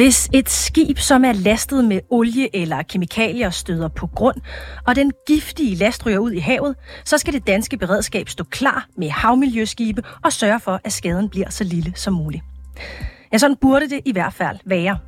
Hvis 0.00 0.28
et 0.32 0.50
skib, 0.50 0.98
som 0.98 1.24
er 1.24 1.32
lastet 1.32 1.84
med 1.84 2.00
olie 2.10 2.56
eller 2.56 2.82
kemikalier, 2.82 3.50
støder 3.50 3.88
på 3.88 4.06
grund, 4.06 4.36
og 4.86 4.96
den 4.96 5.12
giftige 5.26 5.74
last 5.74 6.06
ryger 6.06 6.18
ud 6.18 6.32
i 6.32 6.38
havet, 6.38 6.76
så 7.04 7.18
skal 7.18 7.32
det 7.32 7.46
danske 7.46 7.76
beredskab 7.76 8.28
stå 8.28 8.44
klar 8.44 8.86
med 8.96 9.10
havmiljøskibe 9.10 10.02
og 10.24 10.32
sørge 10.32 10.60
for, 10.60 10.80
at 10.84 10.92
skaden 10.92 11.28
bliver 11.28 11.50
så 11.50 11.64
lille 11.64 11.92
som 11.96 12.14
muligt. 12.14 12.42
Ja, 13.32 13.38
sådan 13.38 13.56
burde 13.60 13.90
det 13.90 14.00
i 14.04 14.12
hvert 14.12 14.32
fald 14.32 14.58
være. 14.64 14.98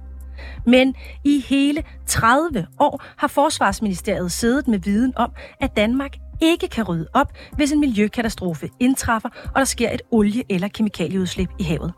Men 0.66 0.94
i 1.24 1.44
hele 1.48 1.84
30 2.06 2.66
år 2.80 3.02
har 3.16 3.28
Forsvarsministeriet 3.28 4.32
siddet 4.32 4.68
med 4.68 4.78
viden 4.78 5.12
om, 5.16 5.32
at 5.60 5.76
Danmark 5.76 6.16
ikke 6.42 6.68
kan 6.68 6.84
rydde 6.84 7.08
op, 7.14 7.32
hvis 7.52 7.72
en 7.72 7.80
miljøkatastrofe 7.80 8.68
indtræffer, 8.80 9.28
og 9.44 9.58
der 9.58 9.64
sker 9.64 9.90
et 9.90 10.02
olie- 10.10 10.44
eller 10.48 10.68
kemikalieudslip 10.68 11.50
i 11.58 11.62
havet. 11.62 11.92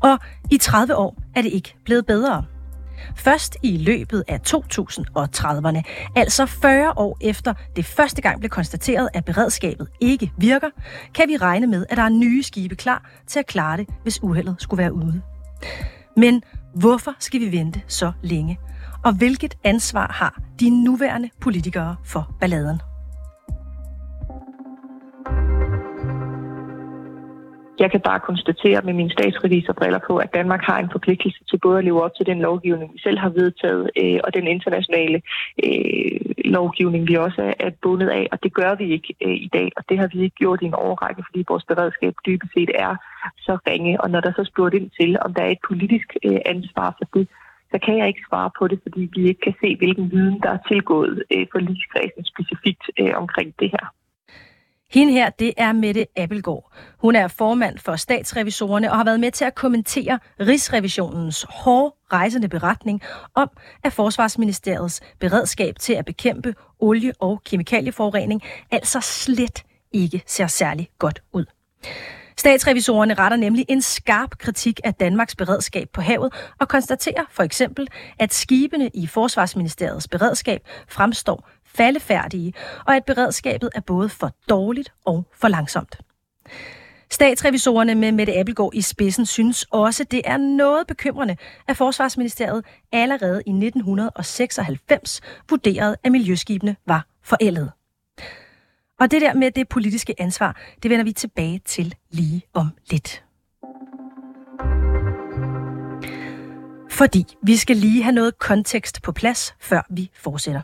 Og 0.00 0.18
i 0.50 0.58
30 0.58 0.96
år 0.96 1.16
er 1.36 1.42
det 1.42 1.52
ikke 1.52 1.74
blevet 1.84 2.06
bedre. 2.06 2.44
Først 3.16 3.56
i 3.62 3.76
løbet 3.76 4.24
af 4.28 4.40
2030'erne, 4.48 5.82
altså 6.16 6.46
40 6.46 6.92
år 6.96 7.16
efter 7.20 7.54
det 7.76 7.84
første 7.84 8.22
gang 8.22 8.40
blev 8.40 8.50
konstateret, 8.50 9.08
at 9.14 9.24
beredskabet 9.24 9.88
ikke 10.00 10.32
virker, 10.38 10.70
kan 11.14 11.28
vi 11.28 11.36
regne 11.36 11.66
med, 11.66 11.86
at 11.90 11.96
der 11.96 12.02
er 12.02 12.08
nye 12.08 12.42
skibe 12.42 12.76
klar 12.76 13.10
til 13.26 13.38
at 13.38 13.46
klare 13.46 13.76
det, 13.76 13.88
hvis 14.02 14.22
uheldet 14.22 14.56
skulle 14.58 14.78
være 14.78 14.92
ude. 14.92 15.22
Men 16.16 16.42
hvorfor 16.74 17.14
skal 17.18 17.40
vi 17.40 17.52
vente 17.52 17.82
så 17.86 18.12
længe? 18.22 18.58
Og 19.04 19.12
hvilket 19.12 19.54
ansvar 19.64 20.12
har 20.12 20.40
de 20.60 20.84
nuværende 20.84 21.30
politikere 21.40 21.96
for 22.04 22.36
balladen? 22.40 22.80
Jeg 27.78 27.90
kan 27.90 28.00
bare 28.00 28.20
konstatere 28.20 28.80
med 28.82 28.92
mine 28.92 29.10
statsrevisorbriller 29.10 30.00
på, 30.06 30.16
at 30.16 30.34
Danmark 30.34 30.62
har 30.62 30.78
en 30.78 30.90
forpligtelse 30.92 31.44
til 31.50 31.58
både 31.58 31.78
at 31.78 31.84
leve 31.84 32.02
op 32.02 32.14
til 32.16 32.26
den 32.26 32.38
lovgivning, 32.38 32.92
vi 32.94 32.98
selv 32.98 33.18
har 33.18 33.28
vedtaget, 33.28 33.90
øh, 34.02 34.20
og 34.24 34.34
den 34.34 34.46
internationale 34.46 35.22
øh, 35.64 36.20
lovgivning, 36.44 37.08
vi 37.08 37.14
også 37.14 37.42
er, 37.42 37.54
er 37.66 37.70
bundet 37.82 38.08
af. 38.08 38.28
Og 38.32 38.42
det 38.42 38.54
gør 38.54 38.74
vi 38.74 38.86
ikke 38.92 39.14
øh, 39.24 39.36
i 39.46 39.50
dag, 39.52 39.68
og 39.76 39.82
det 39.88 39.98
har 39.98 40.08
vi 40.12 40.22
ikke 40.22 40.36
gjort 40.36 40.62
i 40.62 40.64
en 40.64 40.74
overrække, 40.74 41.22
fordi 41.28 41.44
vores 41.48 41.64
beredskab 41.64 42.14
dybest 42.26 42.52
set 42.54 42.70
er 42.74 42.96
så 43.38 43.58
ringe. 43.68 44.00
Og 44.00 44.10
når 44.10 44.20
der 44.20 44.32
så 44.32 44.44
spurgt 44.44 44.74
ind 44.74 44.90
til, 45.00 45.18
om 45.24 45.34
der 45.34 45.42
er 45.42 45.50
et 45.50 45.66
politisk 45.68 46.08
øh, 46.24 46.40
ansvar 46.46 46.94
for 46.98 47.18
det, 47.18 47.28
så 47.72 47.78
kan 47.84 47.98
jeg 47.98 48.08
ikke 48.08 48.26
svare 48.28 48.50
på 48.58 48.68
det, 48.68 48.78
fordi 48.82 49.10
vi 49.16 49.28
ikke 49.28 49.40
kan 49.40 49.54
se, 49.62 49.76
hvilken 49.76 50.10
viden, 50.10 50.40
der 50.42 50.50
er 50.50 50.58
tilgået 50.68 51.22
øh, 51.34 51.46
for 51.52 51.58
livskredsen 51.58 52.24
specifikt 52.24 52.84
øh, 53.00 53.12
omkring 53.22 53.54
det 53.60 53.70
her. 53.70 53.86
Hende 54.90 55.12
her, 55.12 55.30
det 55.30 55.52
er 55.56 55.72
Mette 55.72 56.06
Appelgaard. 56.16 56.72
Hun 56.98 57.16
er 57.16 57.28
formand 57.28 57.78
for 57.78 57.96
statsrevisorerne 57.96 58.90
og 58.90 58.96
har 58.96 59.04
været 59.04 59.20
med 59.20 59.32
til 59.32 59.44
at 59.44 59.54
kommentere 59.54 60.18
Rigsrevisionens 60.40 61.46
hårde 61.48 61.94
rejsende 62.12 62.48
beretning 62.48 63.02
om, 63.34 63.50
at 63.84 63.92
Forsvarsministeriets 63.92 65.00
beredskab 65.20 65.74
til 65.78 65.92
at 65.92 66.04
bekæmpe 66.04 66.54
olie- 66.78 67.12
og 67.20 67.42
kemikalieforurening 67.44 68.42
altså 68.70 69.00
slet 69.00 69.62
ikke 69.92 70.22
ser 70.26 70.46
særlig 70.46 70.88
godt 70.98 71.22
ud. 71.32 71.44
Statsrevisorerne 72.36 73.14
retter 73.14 73.36
nemlig 73.36 73.64
en 73.68 73.82
skarp 73.82 74.38
kritik 74.38 74.80
af 74.84 74.94
Danmarks 74.94 75.36
beredskab 75.36 75.88
på 75.92 76.00
havet 76.00 76.32
og 76.60 76.68
konstaterer 76.68 77.24
for 77.30 77.42
eksempel, 77.42 77.88
at 78.18 78.34
skibene 78.34 78.90
i 78.94 79.06
Forsvarsministeriets 79.06 80.08
beredskab 80.08 80.60
fremstår 80.88 81.48
faldefærdige, 81.74 82.52
og 82.86 82.96
at 82.96 83.04
beredskabet 83.04 83.70
er 83.74 83.80
både 83.80 84.08
for 84.08 84.32
dårligt 84.48 84.92
og 85.04 85.24
for 85.34 85.48
langsomt. 85.48 85.98
Statsrevisorerne 87.10 87.94
med 87.94 88.12
Mette 88.12 88.38
Appelgaard 88.38 88.74
i 88.74 88.82
spidsen 88.82 89.26
synes 89.26 89.66
også, 89.70 90.04
det 90.04 90.22
er 90.24 90.36
noget 90.36 90.86
bekymrende, 90.86 91.36
at 91.68 91.76
Forsvarsministeriet 91.76 92.64
allerede 92.92 93.42
i 93.46 93.50
1996 93.50 95.20
vurderede, 95.50 95.96
at 96.04 96.12
miljøskibene 96.12 96.76
var 96.86 97.06
forældet. 97.22 97.72
Og 99.00 99.10
det 99.10 99.22
der 99.22 99.34
med 99.34 99.50
det 99.50 99.68
politiske 99.68 100.14
ansvar, 100.20 100.60
det 100.82 100.90
vender 100.90 101.04
vi 101.04 101.12
tilbage 101.12 101.60
til 101.64 101.94
lige 102.10 102.42
om 102.54 102.68
lidt. 102.90 103.24
Fordi 106.90 107.24
vi 107.42 107.56
skal 107.56 107.76
lige 107.76 108.02
have 108.02 108.12
noget 108.12 108.38
kontekst 108.38 109.02
på 109.02 109.12
plads, 109.12 109.54
før 109.60 109.86
vi 109.90 110.10
fortsætter. 110.14 110.60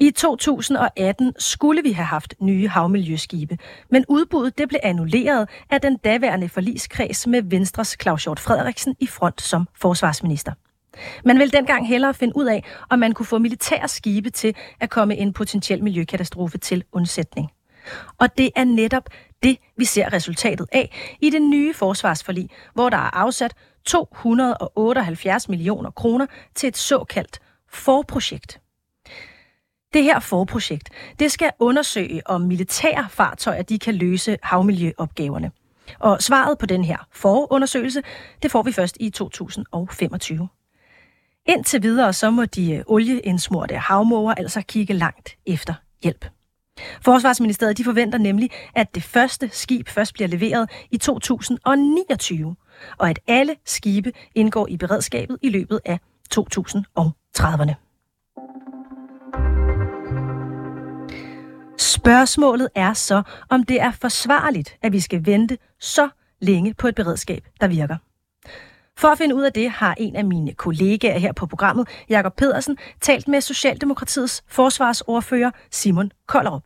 I 0.00 0.10
2018 0.10 1.34
skulle 1.38 1.82
vi 1.82 1.92
have 1.92 2.04
haft 2.06 2.34
nye 2.40 2.68
havmiljøskibe, 2.68 3.58
men 3.90 4.04
udbuddet 4.08 4.58
det 4.58 4.68
blev 4.68 4.80
annulleret 4.82 5.48
af 5.70 5.80
den 5.80 5.96
daværende 5.96 6.48
forliskreds 6.48 7.26
med 7.26 7.42
Venstres 7.42 7.96
Claus 8.02 8.24
Hjort 8.24 8.40
Frederiksen 8.40 8.96
i 9.00 9.06
front 9.06 9.42
som 9.42 9.68
forsvarsminister. 9.80 10.52
Man 11.24 11.38
ville 11.38 11.50
dengang 11.50 11.88
hellere 11.88 12.14
finde 12.14 12.36
ud 12.36 12.46
af, 12.46 12.64
om 12.90 12.98
man 12.98 13.12
kunne 13.12 13.26
få 13.26 13.38
militære 13.38 13.88
skibe 13.88 14.30
til 14.30 14.54
at 14.80 14.90
komme 14.90 15.16
en 15.16 15.32
potentiel 15.32 15.84
miljøkatastrofe 15.84 16.58
til 16.58 16.84
undsætning. 16.92 17.50
Og 18.18 18.38
det 18.38 18.50
er 18.56 18.64
netop 18.64 19.10
det, 19.42 19.58
vi 19.76 19.84
ser 19.84 20.12
resultatet 20.12 20.66
af 20.72 21.16
i 21.20 21.30
det 21.30 21.42
nye 21.42 21.74
forsvarsforlig, 21.74 22.48
hvor 22.74 22.88
der 22.88 22.96
er 22.96 23.16
afsat 23.16 23.54
278 23.86 25.48
millioner 25.48 25.90
kroner 25.90 26.26
til 26.54 26.66
et 26.66 26.76
såkaldt 26.76 27.38
forprojekt. 27.68 28.60
Det 29.92 30.04
her 30.04 30.18
forprojekt, 30.18 30.90
det 31.18 31.32
skal 31.32 31.50
undersøge, 31.58 32.22
om 32.26 32.40
militære 32.40 33.06
fartøjer 33.10 33.62
de 33.62 33.78
kan 33.78 33.94
løse 33.94 34.38
havmiljøopgaverne. 34.42 35.50
Og 35.98 36.22
svaret 36.22 36.58
på 36.58 36.66
den 36.66 36.84
her 36.84 36.96
forundersøgelse, 37.12 38.02
det 38.42 38.50
får 38.50 38.62
vi 38.62 38.72
først 38.72 38.96
i 39.00 39.10
2025. 39.10 40.48
Indtil 41.46 41.82
videre 41.82 42.12
så 42.12 42.30
må 42.30 42.44
de 42.44 42.72
øh, 42.72 42.82
olieindsmurte 42.86 43.76
havmåger 43.76 44.34
altså 44.34 44.62
kigge 44.62 44.94
langt 44.94 45.36
efter 45.46 45.74
hjælp. 46.02 46.24
Forsvarsministeriet 47.02 47.78
de 47.78 47.84
forventer 47.84 48.18
nemlig, 48.18 48.50
at 48.74 48.94
det 48.94 49.02
første 49.02 49.50
skib 49.52 49.88
først 49.88 50.14
bliver 50.14 50.28
leveret 50.28 50.70
i 50.90 50.98
2029, 50.98 52.56
og 52.98 53.10
at 53.10 53.18
alle 53.26 53.56
skibe 53.64 54.12
indgår 54.34 54.66
i 54.68 54.76
beredskabet 54.76 55.38
i 55.42 55.48
løbet 55.48 55.80
af 55.84 56.00
2030'erne. 56.34 57.87
Spørgsmålet 62.08 62.68
er 62.74 62.92
så, 62.92 63.22
om 63.48 63.62
det 63.62 63.80
er 63.80 63.90
forsvarligt, 63.90 64.76
at 64.82 64.92
vi 64.92 65.00
skal 65.00 65.26
vente 65.26 65.58
så 65.80 66.08
længe 66.40 66.74
på 66.74 66.88
et 66.88 66.94
beredskab, 66.94 67.46
der 67.60 67.68
virker. 67.68 67.96
For 68.96 69.08
at 69.08 69.18
finde 69.18 69.34
ud 69.34 69.42
af 69.42 69.52
det, 69.52 69.70
har 69.70 69.94
en 69.98 70.16
af 70.16 70.24
mine 70.24 70.52
kollegaer 70.52 71.18
her 71.18 71.32
på 71.32 71.46
programmet, 71.46 71.88
Jakob 72.08 72.36
Pedersen, 72.36 72.76
talt 73.00 73.28
med 73.28 73.40
Socialdemokratiets 73.40 74.44
forsvarsordfører 74.48 75.50
Simon 75.70 76.12
Kollerup. 76.26 76.62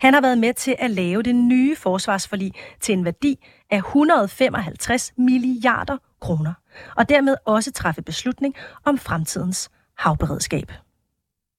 Han 0.00 0.14
har 0.14 0.20
været 0.20 0.38
med 0.38 0.54
til 0.54 0.76
at 0.78 0.90
lave 0.90 1.22
det 1.22 1.34
nye 1.34 1.76
forsvarsforlig 1.76 2.52
til 2.80 2.92
en 2.92 3.04
værdi 3.04 3.46
af 3.70 3.76
155 3.76 5.12
milliarder 5.18 5.96
kroner, 6.20 6.52
og 6.96 7.08
dermed 7.08 7.36
også 7.44 7.72
træffe 7.72 8.02
beslutning 8.02 8.54
om 8.84 8.98
fremtidens 8.98 9.70
havberedskab. 9.98 10.72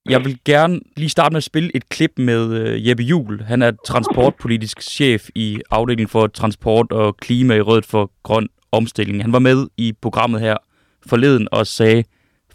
Jeg 0.10 0.20
vil 0.26 0.40
gerne 0.46 0.80
lige 0.98 1.10
starte 1.10 1.34
med 1.34 1.38
at 1.38 1.44
spille 1.44 1.76
et 1.76 1.90
klip 1.90 2.12
med 2.18 2.44
øh, 2.60 2.88
Jeppe 2.88 3.04
Jul. 3.04 3.42
Han 3.42 3.62
er 3.62 3.72
transportpolitisk 3.86 4.82
chef 4.82 5.30
i 5.36 5.62
afdelingen 5.72 6.10
for 6.10 6.28
transport 6.28 6.92
og 6.92 7.18
klima 7.18 7.54
i 7.56 7.62
Rødt 7.62 7.86
for 7.86 8.12
Grøn 8.24 8.48
Omstilling. 8.72 9.22
Han 9.24 9.34
var 9.34 9.40
med 9.40 9.68
i 9.78 9.94
programmet 10.02 10.42
her 10.42 10.58
forleden 11.10 11.48
og 11.52 11.68
sagde 11.68 12.04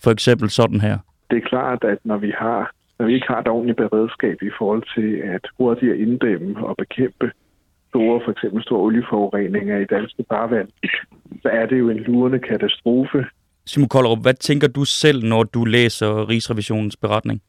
for 0.02 0.10
eksempel 0.10 0.50
sådan 0.50 0.80
her. 0.80 0.98
Det 1.30 1.36
er 1.36 1.48
klart, 1.48 1.84
at 1.84 1.98
når 2.04 2.16
vi 2.16 2.32
har 2.38 2.72
når 2.98 3.06
vi 3.06 3.14
ikke 3.14 3.26
har 3.26 3.40
et 3.40 3.48
ordentligt 3.48 3.76
beredskab 3.76 4.42
i 4.42 4.50
forhold 4.58 4.82
til 4.94 5.10
at 5.34 5.44
hurtigt 5.58 5.94
inddæmme 5.94 6.66
og 6.66 6.74
bekæmpe 6.78 7.30
store, 7.88 8.20
for 8.24 8.30
eksempel 8.30 8.62
store 8.62 8.80
olieforureninger 8.80 9.78
i 9.78 9.84
danske 9.84 10.24
farvand, 10.28 10.68
så 11.42 11.48
er 11.48 11.66
det 11.66 11.78
jo 11.78 11.90
en 11.90 11.96
lurende 11.96 12.38
katastrofe, 12.38 13.26
Simon 13.70 13.88
Kollerup, 13.88 14.22
hvad 14.22 14.34
tænker 14.34 14.68
du 14.68 14.84
selv, 14.84 15.24
når 15.24 15.42
du 15.42 15.64
læser 15.64 16.28
Rigsrevisionens 16.28 16.96
beretning? 16.96 17.42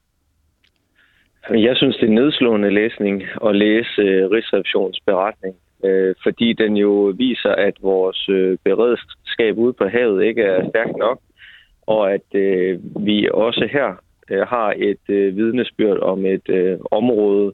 Jeg 1.50 1.76
synes, 1.78 1.96
det 1.98 2.10
er 2.10 2.14
nedslående 2.22 2.70
læsning 2.70 3.24
at 3.48 3.56
læse 3.56 4.02
uh, 4.02 4.32
Rigsrevisionens 4.32 5.00
beretning, 5.06 5.56
uh, 5.80 6.14
fordi 6.24 6.54
den 6.54 6.78
jo 6.78 7.14
viser, 7.18 7.50
at 7.50 7.74
vores 7.82 8.30
uh, 8.30 8.58
beredskab 8.64 9.58
ude 9.58 9.74
på 9.74 9.88
havet 9.88 10.24
ikke 10.24 10.42
er 10.42 10.70
stærkt 10.70 10.98
nok, 10.98 11.20
og 11.88 12.14
at 12.14 12.28
uh, 12.34 13.06
vi 13.08 13.30
også 13.34 13.68
her 13.72 13.90
har 14.46 14.74
et 14.78 15.06
uh, 15.10 15.38
vidnesbyrd 15.38 16.00
om 16.00 16.26
et 16.26 16.78
område, 16.92 17.54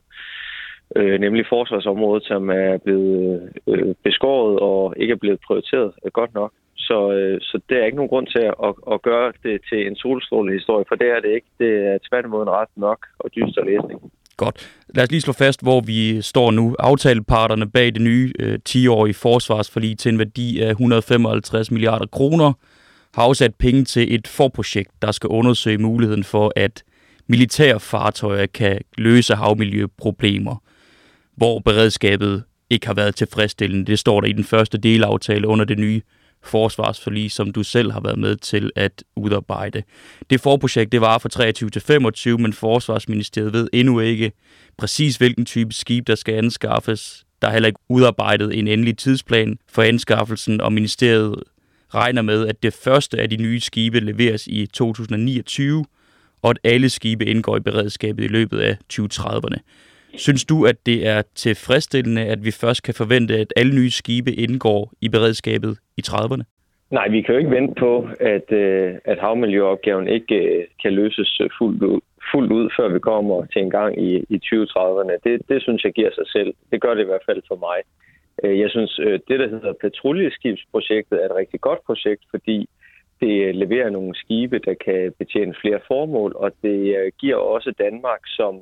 uh, 0.99 1.15
nemlig 1.25 1.45
forsvarsområdet, 1.49 2.23
som 2.27 2.49
er 2.49 2.77
blevet 2.77 3.49
uh, 3.65 3.93
beskåret 4.03 4.59
og 4.59 4.93
ikke 4.97 5.11
er 5.11 5.23
blevet 5.23 5.39
prioriteret 5.47 5.91
godt 6.13 6.33
nok. 6.33 6.51
Så, 6.87 6.97
øh, 7.17 7.37
så 7.41 7.55
det 7.69 7.77
er 7.77 7.85
ikke 7.85 7.99
nogen 8.01 8.13
grund 8.13 8.27
til 8.27 8.43
at, 8.51 8.55
at, 8.67 8.73
at 8.93 9.01
gøre 9.01 9.33
det 9.43 9.61
til 9.69 9.87
en 9.87 9.95
solstrålehistorie, 9.95 10.85
for 10.87 10.95
det 10.95 11.09
er 11.15 11.19
det 11.19 11.31
ikke. 11.37 11.47
Det 11.59 11.71
er 11.89 11.97
tværtimod 12.09 12.41
en 12.43 12.49
ret 12.59 12.73
nok 12.75 12.99
og 13.19 13.29
dyster 13.35 13.63
læsning. 13.71 13.99
Godt. 14.37 14.57
Lad 14.95 15.03
os 15.03 15.11
lige 15.11 15.21
slå 15.21 15.33
fast, 15.33 15.63
hvor 15.63 15.81
vi 15.81 16.21
står 16.21 16.51
nu. 16.51 16.75
Aftaleparterne 16.79 17.71
bag 17.71 17.85
det 17.93 18.01
nye 18.01 18.33
øh, 18.39 18.59
10-årige 18.69 19.13
forsvarsforlig 19.13 19.97
til 19.97 20.11
en 20.11 20.19
værdi 20.19 20.61
af 20.61 20.69
155 20.69 21.71
milliarder 21.71 22.05
kroner 22.05 22.53
har 23.15 23.23
afsat 23.23 23.55
penge 23.55 23.83
til 23.83 24.15
et 24.15 24.27
forprojekt, 24.27 24.91
der 25.01 25.11
skal 25.11 25.27
undersøge 25.27 25.77
muligheden 25.77 26.23
for, 26.23 26.53
at 26.55 26.83
militære 27.27 27.79
fartøjer 27.79 28.45
kan 28.45 28.81
løse 28.97 29.35
havmiljøproblemer, 29.35 30.55
hvor 31.35 31.59
beredskabet 31.59 32.43
ikke 32.69 32.87
har 32.87 32.93
været 32.93 33.15
tilfredsstillende. 33.15 33.85
Det 33.85 33.99
står 33.99 34.21
der 34.21 34.27
i 34.27 34.31
den 34.31 34.43
første 34.43 34.77
delaftale 34.77 35.47
under 35.47 35.65
det 35.65 35.79
nye 35.79 36.01
forsvarsforlig, 36.47 37.31
som 37.31 37.51
du 37.51 37.63
selv 37.63 37.91
har 37.91 37.99
været 37.99 38.19
med 38.19 38.35
til 38.35 38.71
at 38.75 39.03
udarbejde. 39.15 39.83
Det 40.29 40.41
forprojekt 40.41 40.91
det 40.91 41.01
var 41.01 41.17
fra 41.17 41.29
23 41.29 41.69
til 41.69 41.81
25, 41.81 42.37
men 42.37 42.53
Forsvarsministeriet 42.53 43.53
ved 43.53 43.67
endnu 43.73 43.99
ikke 43.99 44.31
præcis, 44.77 45.17
hvilken 45.17 45.45
type 45.45 45.73
skib, 45.73 46.07
der 46.07 46.15
skal 46.15 46.33
anskaffes. 46.33 47.25
Der 47.41 47.47
er 47.47 47.51
heller 47.51 47.67
ikke 47.67 47.79
udarbejdet 47.89 48.59
en 48.59 48.67
endelig 48.67 48.97
tidsplan 48.97 49.57
for 49.69 49.81
anskaffelsen, 49.81 50.61
og 50.61 50.73
ministeriet 50.73 51.43
regner 51.93 52.21
med, 52.21 52.47
at 52.47 52.63
det 52.63 52.73
første 52.73 53.19
af 53.19 53.29
de 53.29 53.37
nye 53.37 53.59
skibe 53.59 53.99
leveres 53.99 54.47
i 54.47 54.65
2029, 54.65 55.85
og 56.41 56.49
at 56.49 56.59
alle 56.63 56.89
skibe 56.89 57.25
indgår 57.25 57.57
i 57.57 57.59
beredskabet 57.59 58.23
i 58.23 58.27
løbet 58.27 58.59
af 58.59 58.77
2030'erne. 58.93 59.57
Synes 60.17 60.45
du, 60.45 60.65
at 60.65 60.75
det 60.85 61.07
er 61.07 61.21
tilfredsstillende, 61.35 62.21
at 62.21 62.45
vi 62.45 62.51
først 62.51 62.83
kan 62.83 62.93
forvente, 62.93 63.33
at 63.33 63.53
alle 63.55 63.75
nye 63.75 63.91
skibe 63.91 64.31
indgår 64.31 64.91
i 65.01 65.09
beredskabet 65.09 65.77
i 65.97 66.01
30'erne? 66.07 66.43
Nej, 66.91 67.07
vi 67.09 67.21
kan 67.21 67.33
jo 67.33 67.39
ikke 67.39 67.51
vente 67.51 67.73
på, 67.79 68.09
at, 68.19 68.51
øh, 68.51 68.95
at 69.05 69.19
havmiljøopgaven 69.19 70.07
ikke 70.07 70.35
øh, 70.35 70.63
kan 70.81 70.93
løses 70.93 71.39
øh, 71.41 71.49
fuldt 71.57 71.83
ud, 71.83 72.01
fuldt 72.31 72.51
ud, 72.51 72.69
før 72.77 72.87
vi 72.93 72.99
kommer 72.99 73.45
til 73.45 73.61
en 73.61 73.69
gang 73.69 74.01
i, 74.07 74.09
i 74.29 74.37
2030'erne. 74.45 75.15
Det, 75.23 75.41
det 75.49 75.61
synes 75.61 75.83
jeg 75.83 75.93
giver 75.93 76.11
sig 76.15 76.27
selv. 76.27 76.53
Det 76.71 76.81
gør 76.81 76.93
det 76.93 77.01
i 77.01 77.05
hvert 77.11 77.25
fald 77.25 77.41
for 77.47 77.55
mig. 77.55 77.79
Jeg 78.43 78.69
synes, 78.69 78.93
det 79.27 79.39
der 79.39 79.47
hedder 79.47 79.73
patruljeskibsprojektet 79.81 81.21
er 81.21 81.25
et 81.25 81.35
rigtig 81.35 81.61
godt 81.61 81.79
projekt, 81.85 82.23
fordi 82.31 82.69
det 83.21 83.55
leverer 83.55 83.89
nogle 83.89 84.15
skibe, 84.15 84.59
der 84.59 84.73
kan 84.85 85.13
betjene 85.19 85.55
flere 85.61 85.79
formål, 85.87 86.31
og 86.35 86.51
det 86.63 87.09
giver 87.19 87.35
også 87.35 87.73
Danmark 87.79 88.19
som 88.25 88.61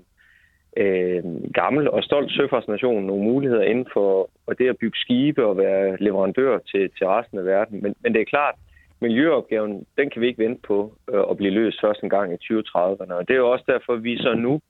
øh, 0.78 1.24
gammel 1.54 1.90
og 1.90 2.04
stolt 2.04 2.32
søfartsnation 2.32 3.04
nogle 3.04 3.24
muligheder 3.24 3.64
inden 3.64 3.88
for 3.94 4.30
og 4.48 4.60
det 4.60 4.70
at 4.70 4.78
bygge 4.78 4.98
skibe 4.98 5.46
og 5.46 5.58
være 5.58 5.98
leverandør 6.00 6.58
til, 6.58 6.90
til 6.98 7.08
resten 7.08 7.38
af 7.38 7.46
verden. 7.46 7.84
Men, 7.84 7.96
men 8.02 8.14
det 8.14 8.22
er 8.22 8.34
klart, 8.36 8.56
miljøopgaven, 9.02 9.86
den 9.98 10.10
kan 10.10 10.22
vi 10.22 10.28
ikke 10.28 10.44
vente 10.44 10.62
på 10.68 10.94
øh, 11.14 11.24
at 11.30 11.38
blive 11.38 11.52
løst 11.52 11.82
først 11.82 12.04
en 12.04 12.10
gang 12.10 12.34
i 12.34 12.44
2030'erne. 12.54 13.14
Og 13.14 13.28
det 13.28 13.34
er 13.34 13.44
jo 13.44 13.52
også 13.52 13.66
derfor, 13.68 13.96
vi 13.96 14.18
så 14.18 14.34
nu, 14.34 14.62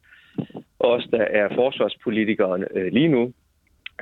os 0.79 1.07
der 1.11 1.25
er 1.39 1.55
forsvarspolitikere 1.55 2.65
øh, 2.75 2.94
lige 2.94 3.07
nu, 3.07 3.33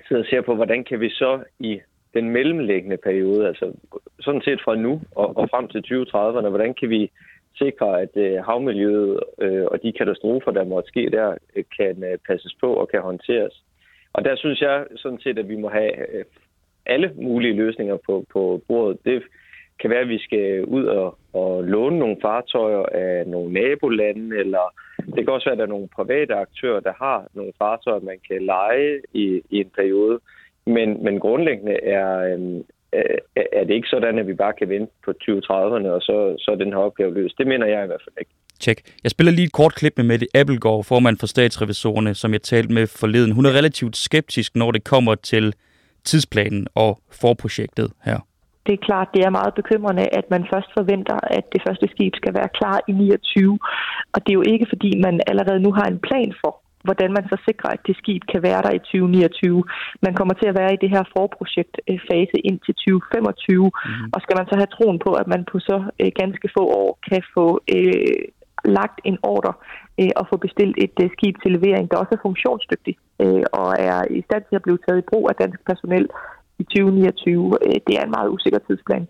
sidder 0.07 0.21
og 0.21 0.27
ser 0.29 0.41
på, 0.41 0.55
hvordan 0.55 0.83
kan 0.83 0.99
vi 0.99 1.09
så 1.09 1.43
i 1.59 1.79
den 2.13 2.29
mellemliggende 2.29 2.97
periode, 2.97 3.47
altså 3.47 3.73
sådan 4.19 4.41
set 4.41 4.61
fra 4.63 4.75
nu 4.75 5.01
og, 5.15 5.37
og 5.37 5.49
frem 5.49 5.67
til 5.67 5.81
2030'erne, 5.91 6.49
hvordan 6.49 6.73
kan 6.73 6.89
vi 6.89 7.11
sikre, 7.57 8.01
at 8.01 8.13
øh, 8.15 8.43
havmiljøet 8.43 9.19
øh, 9.41 9.65
og 9.65 9.83
de 9.83 9.91
katastrofer, 9.91 10.51
der 10.51 10.63
måtte 10.63 10.87
ske 10.87 11.09
der, 11.09 11.35
øh, 11.55 11.63
kan 11.77 12.03
øh, 12.03 12.17
passes 12.27 12.55
på 12.59 12.73
og 12.73 12.89
kan 12.89 13.01
håndteres. 13.01 13.63
Og 14.13 14.25
der 14.25 14.35
synes 14.35 14.61
jeg 14.61 14.85
sådan 14.95 15.19
set, 15.19 15.39
at 15.39 15.49
vi 15.49 15.55
må 15.55 15.69
have 15.69 16.15
øh, 16.15 16.25
alle 16.85 17.11
mulige 17.15 17.53
løsninger 17.53 17.97
på, 18.05 18.25
på 18.33 18.61
bordet. 18.67 18.97
Det 19.05 19.23
kan 19.79 19.89
være, 19.89 19.99
at 19.99 20.09
vi 20.09 20.19
skal 20.19 20.65
ud 20.65 20.85
og, 20.85 21.17
og 21.33 21.63
låne 21.63 21.99
nogle 21.99 22.17
fartøjer 22.21 22.83
af 22.83 23.27
nogle 23.27 23.53
nabolande, 23.53 24.37
eller 24.37 24.73
det 25.15 25.25
kan 25.25 25.33
også 25.33 25.45
være, 25.45 25.53
at 25.53 25.57
der 25.57 25.63
er 25.63 25.75
nogle 25.75 25.87
private 25.95 26.33
aktører, 26.35 26.79
der 26.79 26.93
har 26.97 27.27
nogle 27.33 27.53
fartøjer, 27.57 27.99
man 27.99 28.19
kan 28.27 28.41
lege 28.41 29.01
i, 29.13 29.41
i 29.49 29.57
en 29.59 29.71
periode. 29.75 30.19
Men, 30.65 31.03
men 31.03 31.19
grundlæggende 31.19 31.83
er, 31.83 32.33
øh, 32.33 32.61
er 33.35 33.63
det 33.67 33.73
ikke 33.73 33.87
sådan, 33.87 34.19
at 34.19 34.27
vi 34.27 34.33
bare 34.33 34.53
kan 34.53 34.69
vente 34.69 34.93
på 35.05 35.11
2030'erne, 35.23 35.87
og 35.87 36.01
så, 36.01 36.35
så 36.39 36.51
er 36.51 36.55
den 36.55 36.73
her 36.73 36.79
opgave 36.79 37.13
løst. 37.13 37.37
Det 37.37 37.47
mener 37.47 37.65
jeg 37.65 37.83
i 37.83 37.87
hvert 37.87 38.01
fald 38.05 38.15
ikke. 38.19 38.31
Tjek. 38.59 38.81
Jeg 39.03 39.11
spiller 39.11 39.31
lige 39.31 39.45
et 39.45 39.51
kort 39.51 39.75
klip 39.75 39.93
med 39.97 40.05
Mette 40.05 40.27
Appelgaard, 40.35 40.83
formand 40.83 41.17
for 41.19 41.27
statsrevisorerne, 41.27 42.13
som 42.13 42.33
jeg 42.33 42.41
talte 42.41 42.73
med 42.73 42.87
forleden. 42.87 43.31
Hun 43.31 43.45
er 43.45 43.53
relativt 43.59 43.97
skeptisk, 43.97 44.55
når 44.55 44.71
det 44.71 44.83
kommer 44.83 45.15
til 45.15 45.53
tidsplanen 46.03 46.67
og 46.75 46.99
forprojektet 47.21 47.91
her. 48.03 48.19
Det 48.65 48.73
er 48.73 48.85
klart, 48.89 49.07
det 49.13 49.21
er 49.23 49.29
meget 49.29 49.53
bekymrende, 49.53 50.05
at 50.19 50.25
man 50.29 50.43
først 50.53 50.69
forventer, 50.77 51.17
at 51.37 51.45
det 51.53 51.61
første 51.67 51.87
skib 51.93 52.13
skal 52.15 52.33
være 52.33 52.49
klar 52.59 52.77
i 52.87 52.91
29. 52.91 53.59
Og 54.13 54.19
det 54.23 54.29
er 54.29 54.39
jo 54.41 54.43
ikke, 54.53 54.65
fordi 54.69 54.91
man 55.05 55.21
allerede 55.27 55.59
nu 55.59 55.71
har 55.71 55.85
en 55.85 55.99
plan 56.07 56.33
for, 56.41 56.53
hvordan 56.85 57.09
man 57.17 57.25
så 57.31 57.37
sikrer, 57.47 57.69
at 57.75 57.81
det 57.87 57.95
skib 58.01 58.21
kan 58.31 58.41
være 58.47 58.61
der 58.65 58.73
i 58.75 58.79
2029. 58.79 59.63
Man 60.05 60.13
kommer 60.19 60.33
til 60.33 60.47
at 60.49 60.57
være 60.59 60.73
i 60.73 60.81
det 60.83 60.89
her 60.95 61.03
forprojektfase 61.17 62.37
ind 62.49 62.59
til 62.65 62.73
2025, 62.75 63.63
mm. 63.63 64.13
og 64.13 64.19
skal 64.21 64.37
man 64.39 64.47
så 64.49 64.55
have 64.61 64.73
troen 64.75 64.99
på, 65.05 65.11
at 65.21 65.27
man 65.33 65.41
på 65.51 65.57
så 65.59 65.77
øh, 66.01 66.11
ganske 66.21 66.47
få 66.57 66.63
år 66.81 66.91
kan 67.09 67.21
få 67.35 67.47
øh, 67.75 68.23
lagt 68.77 68.97
en 69.09 69.17
ordre 69.23 69.53
øh, 69.99 70.13
og 70.19 70.23
få 70.29 70.35
bestilt 70.45 70.75
et 70.85 70.97
øh, 71.03 71.09
skib 71.15 71.35
til 71.43 71.51
levering, 71.51 71.85
der 71.91 71.97
også 71.97 72.13
er 72.17 72.25
funktionsdygtigt 72.27 72.97
øh, 73.23 73.43
og 73.59 73.67
er 73.89 73.99
i 74.17 74.21
stand 74.27 74.43
til 74.49 74.55
at 74.55 74.63
blive 74.65 74.79
taget 74.85 74.99
i 75.01 75.09
brug 75.11 75.23
af 75.29 75.35
dansk 75.43 75.59
personel 75.69 76.05
i 76.59 76.63
2029. 76.63 77.57
Øh, 77.65 77.75
det 77.87 77.93
er 77.99 78.03
en 78.03 78.15
meget 78.17 78.29
usikker 78.29 78.59
tidsplan. 78.67 79.07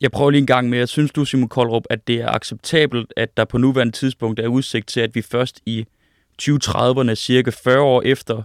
Jeg 0.00 0.10
prøver 0.10 0.30
lige 0.30 0.40
en 0.40 0.46
gang 0.46 0.68
med. 0.68 0.78
Jeg 0.78 0.88
synes 0.88 1.10
du, 1.12 1.24
Simon 1.24 1.48
Koldrup, 1.48 1.82
at 1.90 2.08
det 2.08 2.16
er 2.22 2.28
acceptabelt, 2.28 3.12
at 3.16 3.36
der 3.36 3.44
på 3.44 3.58
nuværende 3.58 3.92
tidspunkt 3.92 4.40
er 4.40 4.48
udsigt 4.48 4.88
til, 4.88 5.00
at 5.00 5.14
vi 5.14 5.22
først 5.22 5.60
i 5.66 5.86
2030'erne, 6.42 7.14
cirka 7.14 7.50
40 7.64 7.80
år 7.80 8.02
efter 8.02 8.42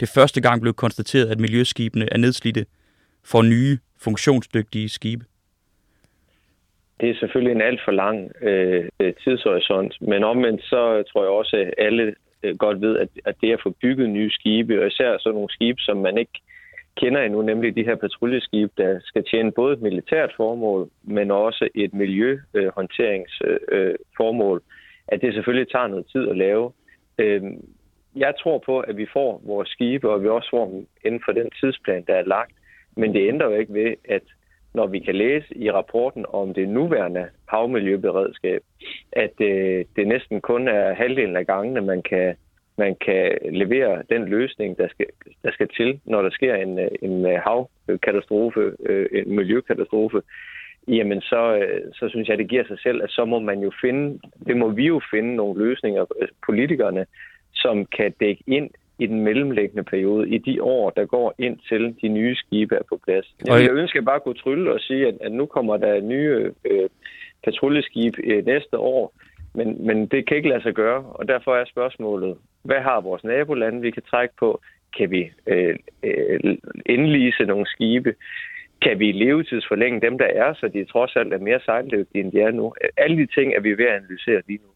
det 0.00 0.08
første 0.14 0.40
gang 0.40 0.60
blev 0.60 0.74
konstateret, 0.74 1.30
at 1.30 1.40
miljøskibene 1.40 2.08
er 2.12 2.18
nedslidte, 2.18 2.66
for 3.24 3.42
nye, 3.42 3.78
funktionsdygtige 4.00 4.88
skibe? 4.88 5.24
Det 7.00 7.10
er 7.10 7.14
selvfølgelig 7.14 7.54
en 7.54 7.62
alt 7.62 7.80
for 7.84 7.92
lang 7.92 8.32
øh, 8.42 8.88
øh 9.00 9.12
tidshorisont, 9.24 9.94
men 10.00 10.24
omvendt 10.24 10.62
så 10.62 11.02
tror 11.12 11.22
jeg 11.22 11.30
også, 11.30 11.56
at 11.56 11.74
alle 11.78 12.14
øh, 12.42 12.56
godt 12.56 12.80
ved, 12.80 12.98
at, 12.98 13.08
at 13.24 13.34
det 13.40 13.52
at 13.52 13.60
få 13.62 13.74
bygget 13.82 14.10
nye 14.10 14.30
skibe, 14.30 14.80
og 14.80 14.86
især 14.86 15.18
sådan 15.18 15.34
nogle 15.34 15.50
skibe, 15.50 15.80
som 15.80 15.96
man 15.96 16.18
ikke 16.18 16.40
kender 16.96 17.22
endnu, 17.22 17.42
nemlig 17.42 17.76
de 17.76 17.84
her 17.84 17.94
patruljeskibe, 17.94 18.70
der 18.76 19.00
skal 19.04 19.24
tjene 19.30 19.52
både 19.52 19.72
et 19.72 19.82
militært 19.82 20.32
formål, 20.36 20.90
men 21.02 21.30
også 21.30 21.68
et 21.74 21.94
miljøhåndteringsformål, 21.94 24.56
øh, 24.56 24.62
øh 24.62 24.66
at 25.08 25.20
det 25.20 25.34
selvfølgelig 25.34 25.72
tager 25.72 25.86
noget 25.86 26.06
tid 26.12 26.28
at 26.28 26.36
lave. 26.36 26.72
Øh, 27.22 27.42
jeg 28.16 28.34
tror 28.40 28.58
på, 28.66 28.80
at 28.80 28.96
vi 28.96 29.06
får 29.12 29.42
vores 29.44 29.68
skibe, 29.68 30.10
og 30.10 30.22
vi 30.22 30.28
også 30.28 30.50
får 30.50 30.70
dem 30.70 30.86
inden 31.04 31.22
for 31.24 31.32
den 31.32 31.50
tidsplan, 31.60 32.04
der 32.06 32.14
er 32.14 32.24
lagt. 32.24 32.52
Men 32.96 33.14
det 33.14 33.28
ændrer 33.28 33.50
jo 33.50 33.56
ikke 33.56 33.74
ved, 33.74 33.94
at 34.08 34.22
når 34.74 34.86
vi 34.86 34.98
kan 34.98 35.14
læse 35.14 35.56
i 35.56 35.70
rapporten 35.70 36.24
om 36.28 36.54
det 36.54 36.68
nuværende 36.68 37.28
havmiljøberedskab, 37.48 38.62
at 39.12 39.40
øh, 39.40 39.84
det 39.96 40.06
næsten 40.06 40.40
kun 40.40 40.68
er 40.68 40.94
halvdelen 40.94 41.36
af 41.36 41.46
gangene, 41.46 41.80
man 41.80 42.02
kan, 42.02 42.34
man 42.78 42.96
kan 43.06 43.38
levere 43.50 44.02
den 44.10 44.24
løsning, 44.24 44.78
der 44.78 44.88
skal, 44.88 45.06
der 45.42 45.52
skal 45.52 45.68
til, 45.68 46.00
når 46.04 46.22
der 46.22 46.30
sker 46.30 46.54
en, 46.54 46.78
øh, 46.78 46.90
en 47.02 47.26
øh, 47.26 47.40
havkatastrofe, 47.46 48.72
øh, 48.86 49.06
en 49.12 49.36
miljøkatastrofe 49.36 50.22
jamen 50.88 51.20
så, 51.20 51.56
øh, 51.56 51.80
så 51.94 52.08
synes 52.08 52.28
jeg, 52.28 52.38
det 52.38 52.48
giver 52.48 52.64
sig 52.64 52.78
selv, 52.78 53.02
at 53.02 53.10
så 53.10 53.24
må 53.24 53.38
man 53.38 53.60
jo 53.60 53.72
finde, 53.80 54.18
det 54.46 54.56
må 54.56 54.68
vi 54.68 54.86
jo 54.86 55.00
finde 55.10 55.36
nogle 55.36 55.64
løsninger, 55.64 56.04
øh, 56.20 56.28
politikerne, 56.46 57.06
som 57.54 57.86
kan 57.86 58.12
dække 58.20 58.42
ind 58.46 58.70
i 58.98 59.06
den 59.06 59.20
mellemliggende 59.20 59.82
periode, 59.82 60.28
i 60.28 60.38
de 60.38 60.62
år, 60.62 60.90
der 60.90 61.04
går 61.04 61.34
ind 61.38 61.58
til 61.68 61.96
de 62.02 62.08
nye 62.08 62.34
skibe 62.34 62.74
er 62.74 62.82
på 62.88 63.00
plads. 63.04 63.34
Jeg, 63.46 63.62
jeg 63.62 63.70
ønsker 63.70 64.00
bare 64.02 64.16
at 64.16 64.22
kunne 64.22 64.42
trylle 64.44 64.72
og 64.72 64.80
sige, 64.80 65.08
at, 65.08 65.14
at 65.20 65.32
nu 65.32 65.46
kommer 65.46 65.76
der 65.76 66.00
nye 66.00 66.52
øh, 66.64 66.88
patruljeskib 67.44 68.14
øh, 68.24 68.46
næste 68.46 68.78
år, 68.78 69.14
men, 69.54 69.86
men 69.86 70.06
det 70.06 70.26
kan 70.26 70.36
ikke 70.36 70.48
lade 70.48 70.62
sig 70.62 70.74
gøre, 70.74 71.04
og 71.04 71.28
derfor 71.28 71.56
er 71.56 71.64
spørgsmålet, 71.64 72.36
hvad 72.62 72.80
har 72.80 73.00
vores 73.00 73.24
nabolande, 73.24 73.80
vi 73.80 73.90
kan 73.90 74.02
trække 74.10 74.34
på? 74.38 74.60
Kan 74.96 75.10
vi 75.10 75.30
øh, 75.46 75.76
øh, 76.02 76.56
indlise 76.86 77.44
nogle 77.44 77.66
skibe? 77.66 78.14
Kan 78.84 78.98
vi 78.98 79.12
levetidsforlænge 79.12 80.00
dem, 80.00 80.18
der 80.18 80.30
er, 80.42 80.54
så 80.54 80.68
de 80.74 80.84
trods 80.84 81.16
alt 81.16 81.32
er 81.32 81.38
mere 81.38 81.60
sejldygtige, 81.64 82.24
end 82.24 82.32
de 82.32 82.40
er 82.40 82.50
nu. 82.50 82.74
Alle 82.96 83.16
de 83.16 83.26
ting 83.36 83.54
er 83.56 83.60
vi 83.60 83.70
ved 83.70 83.84
at 83.84 83.96
analysere 83.96 84.42
lige 84.48 84.58
nu. 84.58 84.68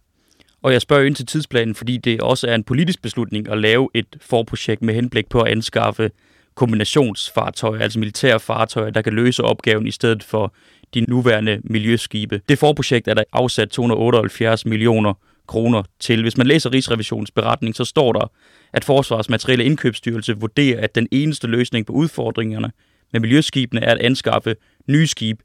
Og 0.62 0.72
jeg 0.72 0.80
spørger 0.80 1.04
ind 1.04 1.14
til 1.14 1.26
tidsplanen, 1.26 1.74
fordi 1.74 1.96
det 1.96 2.20
også 2.20 2.48
er 2.48 2.54
en 2.54 2.64
politisk 2.64 3.02
beslutning 3.02 3.48
at 3.48 3.58
lave 3.58 3.88
et 3.94 4.06
forprojekt 4.20 4.82
med 4.82 4.94
henblik 4.94 5.28
på 5.28 5.40
at 5.40 5.52
anskaffe 5.52 6.10
kombinationsfartøjer, 6.54 7.80
altså 7.80 7.98
militære 7.98 8.40
fartøjer, 8.40 8.90
der 8.90 9.02
kan 9.02 9.12
løse 9.12 9.42
opgaven 9.42 9.86
i 9.86 9.90
stedet 9.90 10.22
for 10.22 10.54
de 10.94 11.00
nuværende 11.00 11.60
miljøskibe. 11.64 12.40
Det 12.48 12.58
forprojekt 12.58 13.08
er 13.08 13.14
der 13.14 13.24
afsat 13.32 13.68
278 13.68 14.66
millioner 14.66 15.14
kroner 15.46 15.82
til. 15.98 16.22
Hvis 16.22 16.36
man 16.36 16.46
læser 16.46 16.72
Rigsrevisionens 16.72 17.30
beretning, 17.30 17.74
så 17.74 17.84
står 17.84 18.12
der, 18.12 18.30
at 18.72 18.84
Forsvarsmaterielle 18.84 19.64
Indkøbsstyrelse 19.64 20.36
vurderer, 20.40 20.80
at 20.80 20.94
den 20.94 21.08
eneste 21.10 21.46
løsning 21.46 21.86
på 21.86 21.92
udfordringerne 21.92 22.70
med 23.12 23.20
miljøskibene 23.20 23.84
er 23.84 23.92
at 23.92 23.98
anskaffe 23.98 24.56
nye 24.86 25.06
skib 25.06 25.40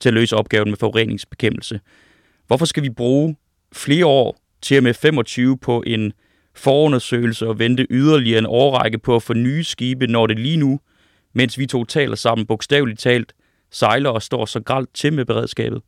til 0.00 0.08
at 0.08 0.14
løse 0.14 0.36
opgaven 0.36 0.68
med 0.68 0.76
forureningsbekæmpelse. 0.76 1.80
Hvorfor 2.46 2.64
skal 2.64 2.82
vi 2.82 2.90
bruge 2.90 3.36
flere 3.72 4.06
år 4.06 4.36
til 4.62 4.76
og 4.76 4.82
med 4.82 4.94
25 4.94 5.58
på 5.58 5.82
en 5.86 6.12
forundersøgelse 6.54 7.46
og 7.46 7.58
vente 7.58 7.86
yderligere 7.90 8.38
en 8.38 8.46
årrække 8.46 8.98
på 8.98 9.16
at 9.16 9.22
få 9.22 9.34
nye 9.34 9.64
skibe, 9.64 10.06
når 10.06 10.26
det 10.26 10.38
lige 10.38 10.56
nu, 10.56 10.80
mens 11.32 11.58
vi 11.58 11.66
to 11.66 11.84
taler 11.84 12.16
sammen 12.16 12.46
bogstaveligt 12.46 13.00
talt, 13.00 13.32
sejler 13.70 14.10
og 14.10 14.22
står 14.22 14.44
så 14.44 14.60
gralt 14.60 14.94
til 14.94 15.12
med 15.12 15.24
beredskabet? 15.24 15.82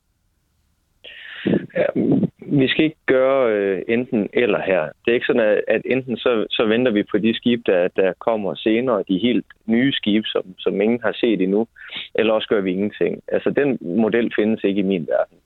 Vi 2.61 2.69
skal 2.69 2.85
ikke 2.85 3.07
gøre 3.07 3.53
øh, 3.53 3.83
enten 3.89 4.29
eller 4.33 4.61
her. 4.63 4.83
Det 4.83 5.11
er 5.11 5.15
ikke 5.15 5.27
sådan, 5.27 5.49
at, 5.51 5.61
at 5.69 5.83
enten 5.85 6.17
så, 6.17 6.47
så 6.51 6.67
venter 6.67 6.93
vi 6.93 7.03
på 7.03 7.19
de 7.19 7.35
skib, 7.35 7.61
der, 7.67 7.89
der 7.89 8.13
kommer 8.13 8.55
senere, 8.55 9.05
de 9.09 9.19
helt 9.19 9.47
nye 9.67 9.93
skibe, 9.93 10.27
som, 10.27 10.45
som 10.59 10.81
ingen 10.81 11.01
har 11.03 11.13
set 11.13 11.41
endnu, 11.41 11.67
eller 12.15 12.33
også 12.33 12.49
gør 12.49 12.61
vi 12.61 12.71
ingenting. 12.71 13.23
Altså, 13.29 13.51
den 13.51 13.79
model 13.81 14.33
findes 14.37 14.65
ikke 14.65 14.79
i 14.79 14.91
min 14.93 15.07
verden. 15.07 15.39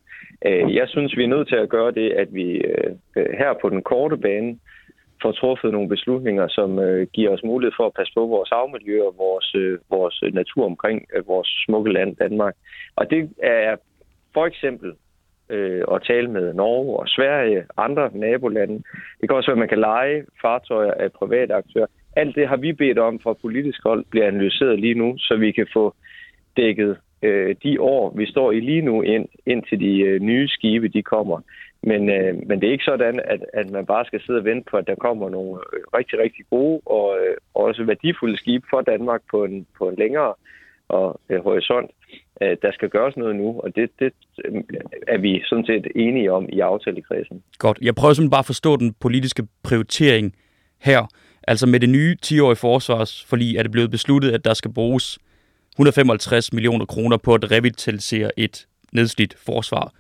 Øh, 0.47 0.75
jeg 0.75 0.89
synes, 0.89 1.17
vi 1.17 1.25
er 1.25 1.35
nødt 1.35 1.49
til 1.49 1.57
at 1.57 1.69
gøre 1.69 1.91
det, 1.91 2.11
at 2.11 2.35
vi 2.35 2.47
øh, 2.53 2.91
øh, 3.17 3.27
her 3.39 3.55
på 3.63 3.69
den 3.69 3.83
korte 3.83 4.17
bane 4.17 4.59
får 5.23 5.33
truffet 5.33 5.73
nogle 5.73 5.89
beslutninger, 5.89 6.49
som 6.49 6.79
øh, 6.79 7.07
giver 7.13 7.31
os 7.31 7.45
mulighed 7.45 7.73
for 7.77 7.87
at 7.87 7.97
passe 7.97 8.13
på 8.17 8.27
vores 8.27 8.51
havmiljø 8.53 9.03
og 9.03 9.15
vores, 9.19 9.55
øh, 9.55 9.79
vores 9.91 10.23
natur 10.33 10.65
omkring 10.65 11.07
øh, 11.15 11.29
vores 11.29 11.49
smukke 11.67 11.93
land 11.93 12.17
Danmark. 12.17 12.55
Og 12.97 13.11
det 13.11 13.31
er 13.43 13.77
for 14.35 14.47
eksempel 14.47 14.93
øh, 15.51 15.83
og 15.89 16.03
tale 16.03 16.29
med 16.31 16.55
Norge 16.55 16.99
og 16.99 17.09
Sverige, 17.09 17.65
andre 17.77 18.11
nabolande. 18.15 18.83
Det 19.21 19.29
kan 19.29 19.37
også 19.37 19.51
være, 19.51 19.59
at 19.59 19.65
man 19.65 19.69
kan 19.69 19.81
lege 19.81 20.25
fartøjer 20.43 20.93
af 20.93 21.13
private 21.13 21.55
aktører. 21.55 21.87
Alt 22.17 22.37
det 22.37 22.49
har 22.49 22.57
vi 22.57 22.73
bedt 22.73 22.99
om 22.99 23.21
fra 23.21 23.33
politisk 23.33 23.83
hold 23.83 24.05
bliver 24.11 24.27
analyseret 24.27 24.81
lige 24.81 24.95
nu, 24.95 25.15
så 25.19 25.37
vi 25.37 25.53
kan 25.53 25.67
få 25.73 25.95
dækket 26.57 26.97
øh, 27.23 27.57
de 27.63 27.81
år, 27.81 28.13
vi 28.17 28.27
står 28.27 28.53
i 28.53 28.61
lige 28.61 28.83
nu, 28.83 29.03
ind, 29.03 29.29
ind 29.47 29.63
til 29.69 29.81
de 29.81 30.01
øh, 30.01 30.21
nye 30.21 30.49
skibe, 30.49 30.89
de 30.89 31.03
kommer. 31.03 31.41
Men, 31.83 32.11
øh, 32.11 32.35
men 32.47 32.61
det 32.61 32.69
er 32.69 32.73
ikke 32.73 32.85
sådan, 32.85 33.21
at, 33.25 33.41
at 33.53 33.71
man 33.71 33.87
bare 33.87 34.05
skal 34.05 34.21
sidde 34.21 34.39
og 34.39 34.45
vente 34.45 34.71
på, 34.71 34.77
at 34.77 34.87
der 34.87 34.95
kommer 34.95 35.29
nogle 35.29 35.61
øh, 35.73 35.81
rigtig, 35.99 36.19
rigtig 36.19 36.45
gode 36.51 36.81
og 36.87 37.17
øh, 37.21 37.37
også 37.55 37.85
værdifulde 37.85 38.37
skibe 38.37 38.67
for 38.71 38.81
Danmark 38.81 39.23
på 39.31 39.45
en, 39.45 39.67
på 39.79 39.89
en 39.89 39.97
længere 39.97 40.35
og 40.89 41.21
øh, 41.29 41.43
horisont. 41.43 41.91
Øh, 42.43 42.57
der 42.63 42.73
skal 42.73 42.89
gøres 42.89 43.17
noget 43.17 43.37
nu, 43.37 43.61
og 43.61 43.77
det, 43.77 43.91
det 43.99 44.13
øh, 44.45 44.63
er 45.09 45.19
vi 45.19 45.43
sådan 45.45 45.67
set 45.67 45.87
enige 45.95 46.33
om 46.33 46.49
i 46.53 46.61
aftalekredsen. 46.61 47.43
Godt. 47.59 47.79
Jeg 47.83 47.95
prøver 47.95 48.15
simpelthen 48.15 48.31
bare 48.31 48.39
at 48.39 48.47
forstå 48.47 48.77
den 48.77 48.95
politiske 49.01 49.43
prioritering 49.63 50.35
her. 50.79 51.07
Altså 51.49 51.67
med 51.67 51.81
det 51.81 51.89
nye 51.89 52.17
10-årige 52.27 52.57
forsvarsforlig 52.57 53.57
er 53.57 53.63
det 53.63 53.73
blevet 53.73 53.91
besluttet, 53.91 54.33
at 54.33 54.45
der 54.45 54.55
skal 54.55 54.73
bruges 54.73 55.19
155 55.73 56.53
millioner 56.53 56.85
kroner 56.85 57.17
på 57.17 57.35
at 57.35 57.51
revitalisere 57.51 58.31
et 58.37 58.67
nedslidt 58.93 59.35
forsvar. 59.39 59.93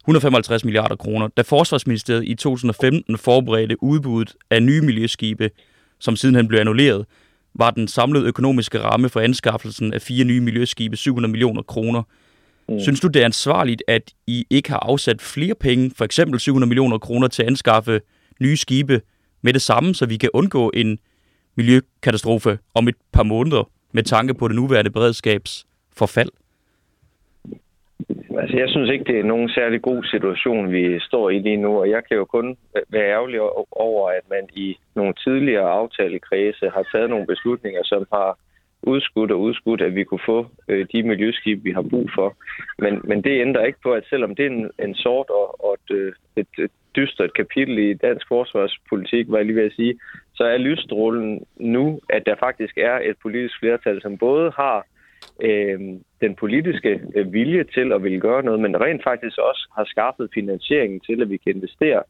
155 0.00 0.64
milliarder 0.64 0.96
kroner. 0.96 1.28
Da 1.28 1.42
Forsvarsministeriet 1.42 2.24
i 2.24 2.34
2015 2.34 3.18
forberedte 3.18 3.82
udbuddet 3.82 4.34
af 4.50 4.62
nye 4.62 4.80
miljøskibe, 4.80 5.50
som 5.98 6.16
sidenhen 6.16 6.48
blev 6.48 6.60
annulleret, 6.60 7.06
var 7.54 7.70
den 7.70 7.88
samlede 7.88 8.26
økonomiske 8.26 8.80
ramme 8.80 9.08
for 9.08 9.20
anskaffelsen 9.20 9.94
af 9.94 10.02
fire 10.02 10.24
nye 10.24 10.40
miljøskibe 10.40 10.96
700 10.96 11.30
millioner 11.30 11.62
kroner. 11.62 12.02
Mm. 12.68 12.80
Synes 12.80 13.00
du, 13.00 13.08
det 13.08 13.20
er 13.20 13.24
ansvarligt, 13.24 13.82
at 13.88 14.12
I 14.26 14.46
ikke 14.50 14.70
har 14.70 14.78
afsat 14.78 15.22
flere 15.22 15.54
penge, 15.54 15.90
for 15.96 16.04
eksempel 16.04 16.40
700 16.40 16.68
millioner 16.68 16.98
kroner, 16.98 17.28
til 17.28 17.42
at 17.42 17.48
anskaffe 17.48 18.00
nye 18.40 18.56
skibe 18.56 19.00
med 19.42 19.52
det 19.52 19.62
samme, 19.62 19.94
så 19.94 20.06
vi 20.06 20.16
kan 20.16 20.30
undgå 20.34 20.70
en 20.74 20.98
miljøkatastrofe 21.56 22.58
om 22.74 22.88
et 22.88 22.94
par 23.12 23.22
måneder 23.22 23.70
med 23.92 24.02
tanke 24.02 24.34
på 24.34 24.48
det 24.48 24.56
nuværende 24.56 24.90
beredskabs 24.90 25.66
forfald? 25.96 26.30
Altså, 28.38 28.56
jeg 28.56 28.68
synes 28.68 28.90
ikke, 28.90 29.04
det 29.04 29.18
er 29.18 29.24
nogen 29.24 29.48
særlig 29.48 29.82
god 29.82 30.04
situation, 30.04 30.72
vi 30.72 31.00
står 31.00 31.30
i 31.30 31.38
lige 31.38 31.56
nu, 31.56 31.80
og 31.80 31.90
jeg 31.90 32.02
kan 32.08 32.16
jo 32.16 32.24
kun 32.24 32.56
være 32.88 33.10
ærgerlig 33.10 33.40
over, 33.72 34.10
at 34.10 34.24
man 34.30 34.48
i 34.52 34.78
nogle 34.94 35.14
tidligere 35.24 35.70
aftalekredse 35.70 36.70
har 36.74 36.88
taget 36.92 37.10
nogle 37.10 37.26
beslutninger, 37.26 37.80
som 37.84 38.06
har 38.12 38.38
udskudt 38.82 39.30
og 39.30 39.40
udskudt, 39.40 39.82
at 39.82 39.94
vi 39.94 40.04
kunne 40.04 40.26
få 40.26 40.46
øh, 40.68 40.86
de 40.92 41.02
miljøskib, 41.02 41.64
vi 41.64 41.72
har 41.72 41.82
brug 41.82 42.10
for. 42.14 42.36
Men, 42.78 43.00
men 43.04 43.22
det 43.24 43.40
ændrer 43.40 43.64
ikke 43.64 43.80
på, 43.82 43.92
at 43.92 44.04
selvom 44.10 44.34
det 44.34 44.46
er 44.46 44.50
en, 44.50 44.70
en 44.78 44.94
sort 44.94 45.30
og, 45.30 45.64
og 45.64 45.74
et, 45.74 45.96
øh, 45.96 46.12
et, 46.36 46.48
et 46.58 46.70
dystert 46.96 47.34
kapitel 47.34 47.78
i 47.78 47.94
dansk 47.94 48.28
forsvarspolitik, 48.28 49.26
var 49.28 49.36
jeg 49.36 49.46
lige 49.46 49.56
ved 49.56 49.66
at 49.66 49.72
sige, 49.76 49.98
så 50.34 50.44
er 50.44 50.58
lysstrålen 50.58 51.46
nu, 51.56 52.00
at 52.08 52.22
der 52.26 52.34
faktisk 52.40 52.78
er 52.78 52.98
et 53.10 53.16
politisk 53.22 53.54
flertal, 53.60 54.02
som 54.02 54.18
både 54.18 54.52
har 54.56 54.76
øh, 54.78 54.99
øh, 55.40 55.80
den 56.20 56.34
politiske 56.34 57.00
øh, 57.14 57.32
vilje 57.32 57.64
til 57.64 57.92
at 57.92 58.02
ville 58.02 58.20
gøre 58.20 58.42
noget, 58.42 58.60
men 58.60 58.80
rent 58.80 59.02
faktisk 59.02 59.38
også 59.38 59.68
har 59.76 59.84
skaffet 59.84 60.30
finansieringen 60.34 61.00
til, 61.00 61.22
at 61.22 61.30
vi 61.30 61.36
kan 61.36 61.54
investere 61.56 62.02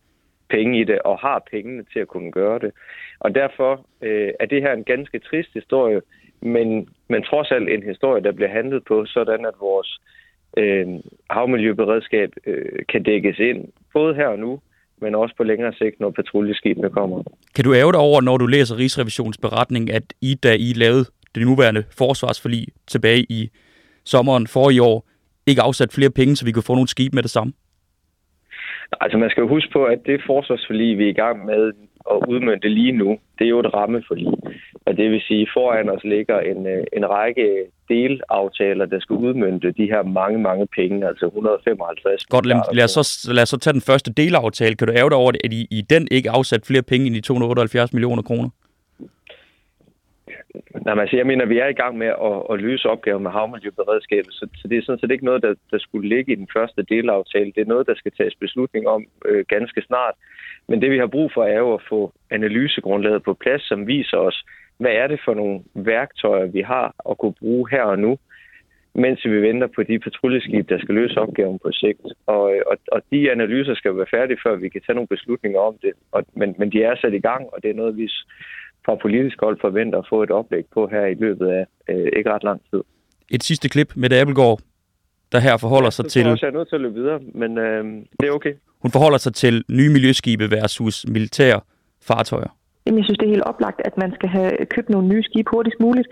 penge 0.50 0.80
i 0.80 0.84
det, 0.84 0.98
og 0.98 1.18
har 1.18 1.42
pengene 1.50 1.84
til 1.92 1.98
at 1.98 2.08
kunne 2.08 2.32
gøre 2.32 2.58
det. 2.58 2.70
Og 3.20 3.34
derfor 3.34 3.86
øh, 4.02 4.30
er 4.40 4.46
det 4.46 4.62
her 4.62 4.72
en 4.72 4.84
ganske 4.84 5.18
trist 5.18 5.52
historie, 5.54 6.00
men, 6.42 6.88
men 7.08 7.22
trods 7.22 7.50
alt 7.50 7.68
en 7.68 7.82
historie, 7.82 8.22
der 8.22 8.32
bliver 8.32 8.50
handlet 8.50 8.84
på, 8.84 9.06
sådan 9.06 9.46
at 9.46 9.54
vores 9.60 10.00
øh, 10.56 10.88
havmiljøberedskab 11.30 12.30
øh, 12.46 12.78
kan 12.88 13.02
dækkes 13.02 13.38
ind, 13.38 13.68
både 13.92 14.14
her 14.14 14.26
og 14.26 14.38
nu, 14.38 14.60
men 15.00 15.14
også 15.14 15.34
på 15.36 15.44
længere 15.44 15.72
sigt, 15.72 16.00
når 16.00 16.10
patruljeskibene 16.10 16.90
kommer. 16.90 17.22
Kan 17.54 17.64
du 17.64 17.74
æve 17.74 17.92
dig 17.92 18.00
over, 18.00 18.20
når 18.20 18.36
du 18.36 18.46
læser 18.46 18.78
Rigsrevisionsberetning, 18.78 19.90
at 19.90 20.02
I, 20.20 20.34
da 20.34 20.54
I 20.54 20.72
lavede 20.76 21.04
det 21.34 21.46
nuværende 21.46 21.84
forsvarsforlig 21.98 22.66
tilbage 22.86 23.26
i 23.28 23.50
sommeren 24.04 24.46
for 24.46 24.70
i 24.70 24.78
år, 24.78 25.08
ikke 25.46 25.62
afsat 25.62 25.92
flere 25.92 26.10
penge, 26.10 26.36
så 26.36 26.44
vi 26.44 26.52
kunne 26.52 26.70
få 26.70 26.74
nogle 26.74 26.88
skib 26.88 27.14
med 27.14 27.22
det 27.22 27.30
samme? 27.30 27.52
Altså 29.00 29.18
man 29.18 29.30
skal 29.30 29.40
jo 29.40 29.48
huske 29.48 29.70
på, 29.72 29.84
at 29.84 29.98
det 30.06 30.22
forsvarsforlig, 30.26 30.98
vi 30.98 31.04
er 31.04 31.08
i 31.08 31.20
gang 31.24 31.44
med 31.44 31.72
at 32.10 32.16
udmønte 32.28 32.68
lige 32.68 32.92
nu, 32.92 33.18
det 33.38 33.44
er 33.44 33.48
jo 33.48 33.60
et 33.60 33.74
rammeforlig. 33.74 34.26
Og 34.86 34.96
det 34.96 35.10
vil 35.10 35.22
sige, 35.28 35.48
foran 35.54 35.88
os 35.90 36.04
ligger 36.04 36.40
en, 36.40 36.66
øh, 36.66 36.84
en 36.96 37.10
række 37.10 37.46
delaftaler, 37.88 38.86
der 38.86 39.00
skal 39.00 39.16
udmønte 39.16 39.72
de 39.72 39.86
her 39.92 40.02
mange, 40.02 40.38
mange 40.38 40.66
penge, 40.78 41.08
altså 41.08 41.26
155 41.26 42.24
Godt, 42.26 42.46
lad, 42.46 42.56
lad, 42.72 42.84
os 42.84 42.90
så, 42.90 43.32
lad 43.32 43.42
os 43.42 43.48
så 43.48 43.58
tage 43.58 43.72
den 43.72 43.80
første 43.80 44.12
delaftale. 44.12 44.74
Kan 44.76 44.86
du 44.88 44.92
ære 44.92 45.08
dig 45.08 45.18
over, 45.22 45.32
at 45.44 45.52
I, 45.52 45.66
i 45.70 45.80
den 45.90 46.08
ikke 46.10 46.30
afsat 46.30 46.62
flere 46.66 46.82
penge 46.82 47.06
end 47.06 47.14
de 47.14 47.20
278 47.20 47.92
millioner 47.92 48.22
kroner? 48.22 48.48
Nej, 50.84 50.94
men 50.94 51.00
altså, 51.00 51.16
jeg 51.16 51.26
mener, 51.26 51.44
vi 51.44 51.58
er 51.58 51.66
i 51.66 51.80
gang 51.82 51.98
med 51.98 52.06
at, 52.06 52.38
at 52.50 52.60
løse 52.60 52.88
opgaven 52.88 53.22
med 53.22 53.30
havmiljøberedskabet, 53.30 54.32
så, 54.32 54.48
så 54.54 54.68
det 54.68 54.78
er 54.78 54.82
sådan 54.82 55.00
set 55.00 55.10
ikke 55.10 55.24
noget, 55.24 55.42
der, 55.42 55.54
der 55.70 55.78
skulle 55.78 56.08
ligge 56.08 56.32
i 56.32 56.34
den 56.34 56.48
første 56.56 56.82
delaftale. 56.82 57.52
Det 57.54 57.60
er 57.60 57.72
noget, 57.74 57.86
der 57.86 57.94
skal 57.94 58.12
tages 58.12 58.34
beslutning 58.34 58.88
om 58.88 59.06
øh, 59.24 59.44
ganske 59.48 59.82
snart. 59.82 60.14
Men 60.68 60.82
det, 60.82 60.90
vi 60.90 60.98
har 60.98 61.06
brug 61.06 61.30
for, 61.34 61.44
er 61.44 61.58
jo 61.58 61.74
at 61.74 61.82
få 61.88 62.12
analysegrundlaget 62.30 63.22
på 63.22 63.34
plads, 63.34 63.62
som 63.68 63.86
viser 63.86 64.16
os, 64.16 64.44
hvad 64.78 64.90
er 64.90 65.06
det 65.06 65.20
for 65.24 65.34
nogle 65.34 65.60
værktøjer, 65.74 66.46
vi 66.46 66.60
har 66.60 66.94
at 67.10 67.18
kunne 67.18 67.34
bruge 67.40 67.70
her 67.70 67.82
og 67.82 67.98
nu, 67.98 68.18
mens 68.94 69.24
vi 69.24 69.42
venter 69.42 69.66
på 69.66 69.82
de 69.82 69.98
patruljeskib, 69.98 70.68
der 70.68 70.78
skal 70.78 70.94
løse 70.94 71.20
opgaven 71.20 71.58
på 71.58 71.72
sigt. 71.72 72.06
Og, 72.26 72.54
øh, 72.54 72.62
og, 72.66 72.76
og 72.92 73.02
de 73.10 73.30
analyser 73.30 73.74
skal 73.74 73.96
være 73.96 74.06
færdige, 74.10 74.40
før 74.46 74.56
vi 74.56 74.68
kan 74.68 74.82
tage 74.86 74.94
nogle 74.94 75.14
beslutninger 75.14 75.60
om 75.60 75.74
det. 75.82 75.92
Og, 76.12 76.24
men, 76.32 76.54
men 76.58 76.72
de 76.72 76.82
er 76.82 76.94
sat 76.96 77.14
i 77.14 77.20
gang, 77.20 77.46
og 77.52 77.62
det 77.62 77.70
er 77.70 77.74
noget, 77.74 77.96
vi 77.96 78.10
fra 78.84 78.94
politisk 78.94 79.36
hold 79.40 79.58
forventer 79.60 79.98
at 79.98 80.06
få 80.08 80.22
et 80.22 80.30
oplæg 80.30 80.64
på 80.74 80.86
her 80.86 81.06
i 81.06 81.14
løbet 81.14 81.46
af 81.46 81.66
øh, 81.88 82.08
ikke 82.16 82.30
ret 82.30 82.44
lang 82.44 82.60
tid. 82.70 82.80
Et 83.30 83.42
sidste 83.42 83.68
klip 83.68 83.92
med 83.96 84.12
Abelgaard, 84.12 84.60
der 85.32 85.38
her 85.38 85.56
forholder 85.56 85.86
ja, 85.86 85.90
sig 85.90 86.04
til... 86.04 86.22
Jeg 86.22 86.42
er 86.42 86.50
nødt 86.50 86.68
til 86.68 86.76
at 86.76 86.80
løbe 86.80 86.94
videre, 86.94 87.20
men 87.34 87.58
øh, 87.58 87.84
det 88.20 88.28
er 88.28 88.32
okay. 88.32 88.54
Hun 88.82 88.90
forholder 88.90 89.18
sig 89.18 89.34
til 89.34 89.64
nye 89.70 89.90
miljøskibe 89.90 90.50
versus 90.50 91.06
militære 91.08 91.60
fartøjer. 92.02 92.56
Jamen, 92.86 92.98
jeg 92.98 93.04
synes, 93.04 93.18
det 93.18 93.26
er 93.26 93.30
helt 93.36 93.50
oplagt, 93.52 93.80
at 93.84 93.96
man 93.96 94.12
skal 94.14 94.28
have 94.28 94.52
købt 94.74 94.88
nogle 94.88 95.08
nye 95.08 95.22
skibe 95.22 95.50
hurtigst 95.50 95.80
muligt 95.80 96.08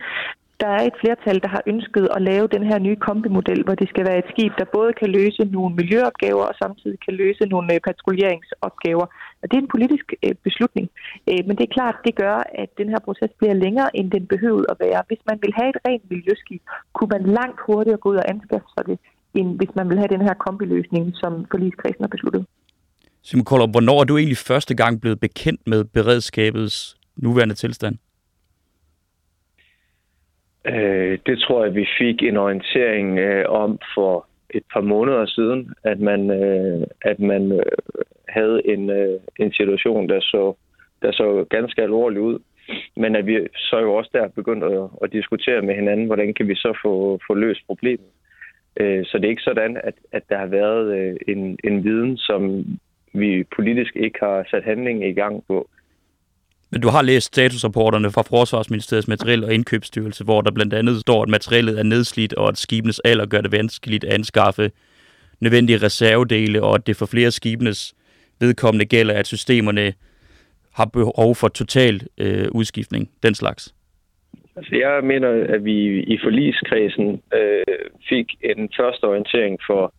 der 0.63 0.71
er 0.79 0.83
et 0.91 0.97
flertal, 1.03 1.39
der 1.45 1.49
har 1.49 1.63
ønsket 1.67 2.09
at 2.17 2.23
lave 2.23 2.47
den 2.55 2.65
her 2.71 2.79
nye 2.79 2.97
kombimodel, 2.97 3.63
hvor 3.65 3.75
det 3.75 3.89
skal 3.89 4.05
være 4.09 4.19
et 4.19 4.31
skib, 4.33 4.53
der 4.59 4.75
både 4.77 4.93
kan 5.01 5.11
løse 5.19 5.43
nogle 5.57 5.75
miljøopgaver 5.81 6.45
og 6.51 6.55
samtidig 6.63 6.99
kan 7.07 7.15
løse 7.15 7.43
nogle 7.55 7.75
øh, 7.75 7.81
patruljeringsopgaver. 7.89 9.07
Og 9.43 9.45
det 9.51 9.57
er 9.57 9.63
en 9.63 9.75
politisk 9.77 10.07
øh, 10.25 10.35
beslutning. 10.47 10.87
Øh, 11.31 11.43
men 11.47 11.57
det 11.57 11.65
er 11.65 11.77
klart, 11.79 11.97
det 12.07 12.15
gør, 12.15 12.37
at 12.63 12.71
den 12.79 12.89
her 12.89 13.01
proces 13.07 13.31
bliver 13.39 13.55
længere, 13.55 13.97
end 13.97 14.11
den 14.11 14.27
behøvede 14.27 14.67
at 14.73 14.77
være. 14.81 15.03
Hvis 15.09 15.23
man 15.31 15.39
vil 15.43 15.53
have 15.59 15.69
et 15.75 15.81
rent 15.89 16.11
miljøskib, 16.11 16.63
kunne 16.93 17.11
man 17.17 17.25
langt 17.39 17.61
hurtigere 17.67 17.99
gå 17.99 18.09
ud 18.13 18.17
og 18.17 18.31
anskaffe 18.31 18.69
sig 18.75 18.87
det, 18.87 18.99
end 19.35 19.57
hvis 19.59 19.73
man 19.75 19.89
vil 19.89 19.99
have 19.99 20.15
den 20.17 20.23
her 20.29 20.35
kombiløsning, 20.35 21.05
som 21.15 21.47
forligskredsen 21.51 22.03
har 22.05 22.09
besluttet. 22.09 22.47
Simon 23.23 23.45
Koller, 23.45 23.67
hvornår 23.67 24.01
er 24.01 24.05
du 24.05 24.17
egentlig 24.17 24.39
første 24.51 24.75
gang 24.75 25.01
blevet 25.01 25.21
bekendt 25.21 25.67
med 25.67 25.85
beredskabets 25.85 26.97
nuværende 27.17 27.55
tilstand? 27.55 27.97
Øh, 30.67 31.19
det 31.27 31.39
tror 31.39 31.65
jeg, 31.65 31.75
vi 31.75 31.87
fik 31.99 32.23
en 32.23 32.37
orientering 32.37 33.19
øh, 33.19 33.45
om 33.49 33.79
for 33.95 34.27
et 34.51 34.63
par 34.73 34.81
måneder 34.81 35.27
siden, 35.27 35.75
at 35.83 36.01
man, 36.01 36.31
øh, 36.31 36.87
at 37.03 37.21
man 37.21 37.53
øh, 37.53 37.63
havde 38.29 38.63
en, 38.65 38.91
øh, 38.91 39.21
en 39.39 39.53
situation, 39.53 40.09
der 40.09 40.21
så, 40.21 40.55
der 41.03 41.13
så 41.13 41.47
ganske 41.51 41.83
alvorlig 41.83 42.21
ud. 42.21 42.39
Men 42.97 43.17
at 43.17 43.27
vi 43.27 43.39
så 43.57 43.79
jo 43.79 43.95
også 43.95 44.11
der 44.13 44.29
begyndt 44.29 44.65
at, 44.65 44.89
at 45.03 45.13
diskutere 45.13 45.63
med 45.63 45.75
hinanden, 45.75 46.07
hvordan 46.07 46.35
kan 46.35 46.49
vi 46.49 46.55
så 46.55 46.79
få, 46.83 47.19
få 47.27 47.35
løst 47.35 47.61
problemet. 47.67 48.07
Øh, 48.77 49.05
så 49.07 49.19
det 49.19 49.25
er 49.25 49.31
ikke 49.31 49.43
sådan, 49.43 49.77
at, 49.85 49.95
at 50.13 50.23
der 50.29 50.39
har 50.39 50.47
været 50.47 50.99
øh, 50.99 51.17
en, 51.29 51.59
en 51.65 51.85
viden, 51.85 52.17
som 52.17 52.65
vi 53.13 53.45
politisk 53.57 53.97
ikke 53.97 54.19
har 54.23 54.47
sat 54.51 54.65
handling 54.65 55.09
i 55.09 55.13
gang 55.13 55.45
på. 55.47 55.69
Men 56.71 56.81
du 56.81 56.89
har 56.89 57.03
læst 57.03 57.27
statusrapporterne 57.27 58.11
fra 58.11 58.23
Forsvarsministeriets 58.23 59.09
materiel- 59.09 59.45
og 59.45 59.55
indkøbsstyrelse, 59.55 60.25
hvor 60.25 60.41
der 60.41 60.51
blandt 60.51 60.75
andet 60.75 61.01
står, 61.01 61.23
at 61.23 61.29
materiellet 61.29 61.79
er 61.79 61.83
nedslidt, 61.83 62.35
og 62.35 62.49
at 62.49 62.59
skibenes 62.59 63.01
alder 63.01 63.27
gør 63.27 63.41
det 63.41 63.53
vanskeligt 63.53 64.05
at 64.05 64.13
anskaffe 64.13 64.71
nødvendige 65.41 65.79
reservedele, 65.79 66.63
og 66.63 66.75
at 66.75 66.87
det 66.87 66.97
for 66.97 67.07
flere 67.07 67.31
skibenes 67.31 67.95
vedkommende 68.41 68.85
gælder, 68.85 69.15
at 69.15 69.27
systemerne 69.27 69.93
har 70.75 70.85
behov 70.85 71.35
for 71.35 71.49
total 71.49 72.01
øh, 72.19 72.47
udskiftning, 72.53 73.11
den 73.23 73.35
slags? 73.35 73.75
Altså, 74.57 74.77
jeg 74.77 75.05
mener, 75.05 75.29
at 75.55 75.65
vi 75.65 76.03
i 76.03 76.19
forligskredsen 76.23 77.23
øh, 77.35 77.65
fik 78.09 78.27
en 78.41 78.71
første 78.77 79.05
orientering 79.05 79.59
for 79.67 79.95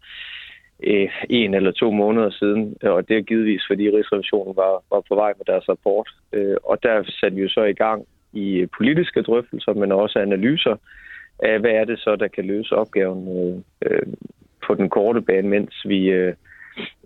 øh, 0.84 1.10
en 1.30 1.54
eller 1.54 1.72
to 1.72 1.92
måneder 1.92 2.30
siden, 2.30 2.76
og 2.82 3.08
det 3.08 3.18
er 3.18 3.22
givetvis, 3.22 3.62
fordi 3.68 3.90
Rigsrevisionen 3.90 4.56
var, 4.56 4.84
var 4.92 5.02
på 5.10 5.16
vej 5.16 5.34
med 5.38 5.46
deres 5.46 5.70
rapport. 5.70 6.10
Øh, 6.34 6.58
og 6.64 6.84
der 6.84 7.04
satte 7.20 7.36
vi 7.36 7.42
jo 7.42 7.50
så 7.50 7.64
i 7.64 7.74
gang 7.74 8.06
i 8.34 8.66
politiske 8.78 9.22
drøftelser, 9.22 9.74
men 9.74 9.92
også 9.92 10.20
analyser 10.20 10.76
af, 11.40 11.60
hvad 11.60 11.72
er 11.72 11.86
det 11.86 12.00
så, 12.00 12.16
der 12.16 12.28
kan 12.28 12.46
løse 12.46 12.76
opgaven 12.76 13.22
øh, 13.38 13.92
øh 13.92 14.08
på 14.68 14.76
den 14.76 14.90
korte 14.90 15.22
bane, 15.22 15.48
mens 15.48 15.74
vi, 15.86 16.10
øh, 16.10 16.34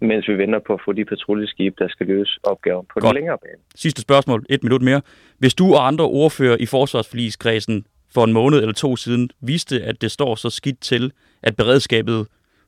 mens 0.01 0.27
vi 0.27 0.37
venter 0.37 0.59
på 0.67 0.73
at 0.73 0.79
få 0.85 0.91
de 0.91 1.05
patruljeskibe, 1.05 1.75
der 1.79 1.87
skal 1.87 2.07
løse 2.07 2.39
opgaven 2.43 2.85
på 2.93 2.99
Godt. 2.99 3.03
den 3.03 3.15
længere 3.15 3.37
bane. 3.37 3.61
Sidste 3.75 4.01
spørgsmål, 4.01 4.45
et 4.49 4.63
minut 4.63 4.81
mere. 4.81 5.01
Hvis 5.37 5.53
du 5.53 5.73
og 5.73 5.87
andre 5.87 6.05
ordfører 6.05 6.57
i 6.59 6.65
forsvarsforligskredsen 6.65 7.85
for 8.13 8.23
en 8.23 8.33
måned 8.33 8.59
eller 8.59 8.73
to 8.73 8.95
siden 8.95 9.29
vidste, 9.41 9.83
at 9.83 10.01
det 10.01 10.11
står 10.11 10.35
så 10.35 10.49
skidt 10.49 10.81
til, 10.81 11.11
at 11.43 11.55
beredskabet 11.55 12.27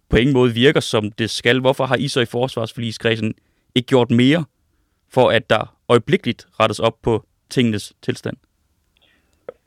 på 0.10 0.18
ingen 0.18 0.34
måde 0.34 0.54
virker, 0.54 0.80
som 0.80 1.12
det 1.12 1.30
skal, 1.30 1.60
hvorfor 1.60 1.86
har 1.86 1.96
I 1.96 2.08
så 2.08 2.22
i 2.22 2.26
forsvarsforligskredsen 2.26 3.34
ikke 3.76 3.88
gjort 3.88 4.12
mere 4.12 4.46
for, 5.10 5.30
at 5.30 5.50
der 5.50 5.76
øjeblikkeligt 5.90 6.48
rettes 6.60 6.80
op 6.80 7.02
på 7.02 7.26
tingenes 7.50 7.94
tilstand? 8.02 8.38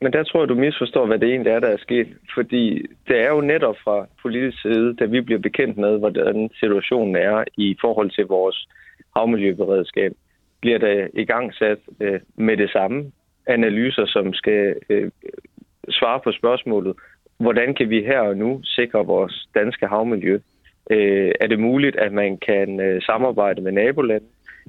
Men 0.01 0.13
der 0.13 0.23
tror 0.23 0.39
jeg, 0.39 0.49
du 0.49 0.55
misforstår, 0.55 1.05
hvad 1.05 1.19
det 1.19 1.29
egentlig 1.29 1.51
er, 1.51 1.59
der 1.59 1.67
er 1.67 1.77
sket. 1.77 2.07
Fordi 2.33 2.85
det 3.07 3.19
er 3.19 3.29
jo 3.29 3.41
netop 3.41 3.75
fra 3.83 4.07
politisk 4.21 4.61
side, 4.61 4.95
da 4.95 5.05
vi 5.05 5.21
bliver 5.21 5.39
bekendt 5.39 5.77
med, 5.77 5.99
hvordan 5.99 6.49
situationen 6.59 7.15
er 7.15 7.43
i 7.57 7.75
forhold 7.81 8.11
til 8.11 8.25
vores 8.25 8.67
havmiljøberedskab, 9.15 10.11
bliver 10.61 10.77
der 10.77 11.07
i 11.13 11.25
gang 11.25 11.53
sat 11.53 11.79
øh, 11.99 12.19
med 12.35 12.57
det 12.57 12.71
samme 12.71 13.11
analyser, 13.47 14.05
som 14.05 14.33
skal 14.33 14.75
øh, 14.89 15.11
svare 15.89 16.19
på 16.23 16.31
spørgsmålet, 16.31 16.95
hvordan 17.37 17.75
kan 17.75 17.89
vi 17.89 18.03
her 18.03 18.19
og 18.19 18.37
nu 18.37 18.61
sikre 18.63 19.05
vores 19.05 19.47
danske 19.55 19.87
havmiljø? 19.87 20.39
Øh, 20.91 21.31
er 21.41 21.47
det 21.47 21.59
muligt, 21.59 21.95
at 21.95 22.13
man 22.13 22.37
kan 22.37 22.79
øh, 22.79 23.01
samarbejde 23.01 23.61
med 23.61 23.71
nabolande? 23.71 24.25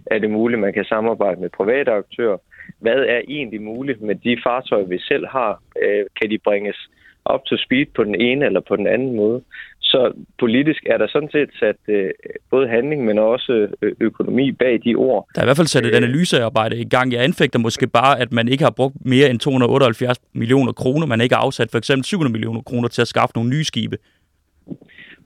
Er 0.07 0.19
det 0.19 0.31
muligt, 0.31 0.61
man 0.61 0.73
kan 0.73 0.85
samarbejde 0.85 1.41
med 1.41 1.51
private 1.51 1.93
aktører? 1.93 2.39
hvad 2.79 3.01
er 3.15 3.21
egentlig 3.29 3.63
muligt 3.63 4.01
med 4.03 4.15
de 4.15 4.37
fartøjer, 4.45 4.87
vi 4.87 4.99
selv 4.99 5.27
har? 5.27 5.63
Øh, 5.83 6.05
kan 6.21 6.31
de 6.31 6.39
bringes 6.45 6.77
op 7.25 7.45
til 7.47 7.59
speed 7.59 7.87
på 7.97 8.05
den 8.05 8.15
ene 8.15 8.47
eller 8.47 8.61
på 8.69 8.77
den 8.77 8.87
anden 8.87 9.17
måde? 9.17 9.43
Så 9.81 10.13
politisk 10.39 10.83
er 10.87 10.99
der 10.99 11.09
sådan 11.09 11.29
set 11.33 11.51
sat 11.61 11.77
øh, 11.89 12.11
både 12.51 12.69
handling, 12.69 13.05
men 13.05 13.19
også 13.19 13.69
øh, 13.83 13.93
økonomi 14.01 14.53
bag 14.53 14.81
de 14.85 14.95
ord. 14.95 15.29
Der 15.35 15.41
er 15.41 15.45
i 15.45 15.47
hvert 15.47 15.57
fald 15.57 15.67
sat 15.67 15.87
et 15.87 15.95
analysearbejde 15.95 16.77
i 16.81 16.89
gang. 16.89 17.13
Jeg 17.13 17.25
anfægter 17.25 17.59
måske 17.59 17.87
bare, 17.87 18.21
at 18.21 18.33
man 18.33 18.49
ikke 18.49 18.65
har 18.65 18.71
brugt 18.71 18.95
mere 19.05 19.31
end 19.31 19.39
278 19.39 20.19
millioner 20.33 20.73
kroner. 20.73 21.07
Man 21.07 21.21
ikke 21.21 21.35
har 21.35 21.43
afsat 21.43 21.69
for 21.71 21.79
eksempel 21.79 22.05
700 22.05 22.33
millioner 22.33 22.63
kroner 22.63 22.89
til 22.89 23.03
at 23.03 23.09
skaffe 23.09 23.33
nogle 23.37 23.51
nye 23.51 23.65
skibe. 23.65 23.97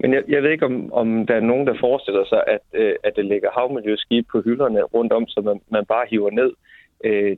Men 0.05 0.15
jeg, 0.15 0.23
jeg 0.29 0.43
ved 0.43 0.51
ikke, 0.51 0.67
om, 0.67 0.93
om 0.93 1.27
der 1.27 1.35
er 1.35 1.41
nogen, 1.41 1.67
der 1.67 1.75
forestiller 1.81 2.25
sig, 2.25 2.43
at, 2.47 2.65
øh, 2.81 2.95
at 3.05 3.13
det 3.17 3.25
ligger 3.25 3.51
havmiljøskib 3.59 4.27
på 4.33 4.43
hylderne 4.45 4.83
rundt 4.83 5.13
om, 5.13 5.27
så 5.27 5.41
man, 5.41 5.61
man 5.71 5.85
bare 5.87 6.07
hiver 6.11 6.31
ned. 6.31 6.51
Øh, 7.05 7.37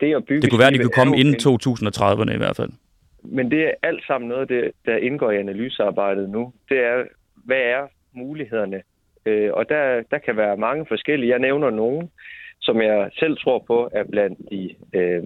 det 0.00 0.16
at 0.16 0.24
bygge... 0.24 0.42
Det 0.42 0.50
kunne 0.50 0.64
være, 0.64 0.68
at 0.68 0.74
de 0.74 0.84
kunne 0.84 1.00
komme 1.00 1.18
inden 1.18 1.34
2030'erne 1.34 2.34
i 2.34 2.42
hvert 2.42 2.56
fald. 2.56 2.70
Men 3.22 3.50
det 3.50 3.60
er 3.66 3.72
alt 3.82 4.06
sammen 4.06 4.28
noget, 4.28 4.48
det, 4.48 4.72
der 4.86 4.96
indgår 4.96 5.30
i 5.30 5.36
analysearbejdet 5.36 6.30
nu. 6.30 6.52
Det 6.68 6.78
er, 6.78 7.04
hvad 7.44 7.62
er 7.76 7.82
mulighederne? 8.12 8.82
Øh, 9.26 9.50
og 9.52 9.68
der, 9.68 10.02
der 10.10 10.18
kan 10.18 10.36
være 10.36 10.56
mange 10.56 10.86
forskellige. 10.88 11.30
Jeg 11.30 11.38
nævner 11.38 11.70
nogen, 11.70 12.10
som 12.60 12.82
jeg 12.82 13.10
selv 13.18 13.36
tror 13.36 13.58
på 13.66 13.88
er 13.92 14.04
blandt 14.04 14.38
de 14.50 14.74
øh, 14.94 15.22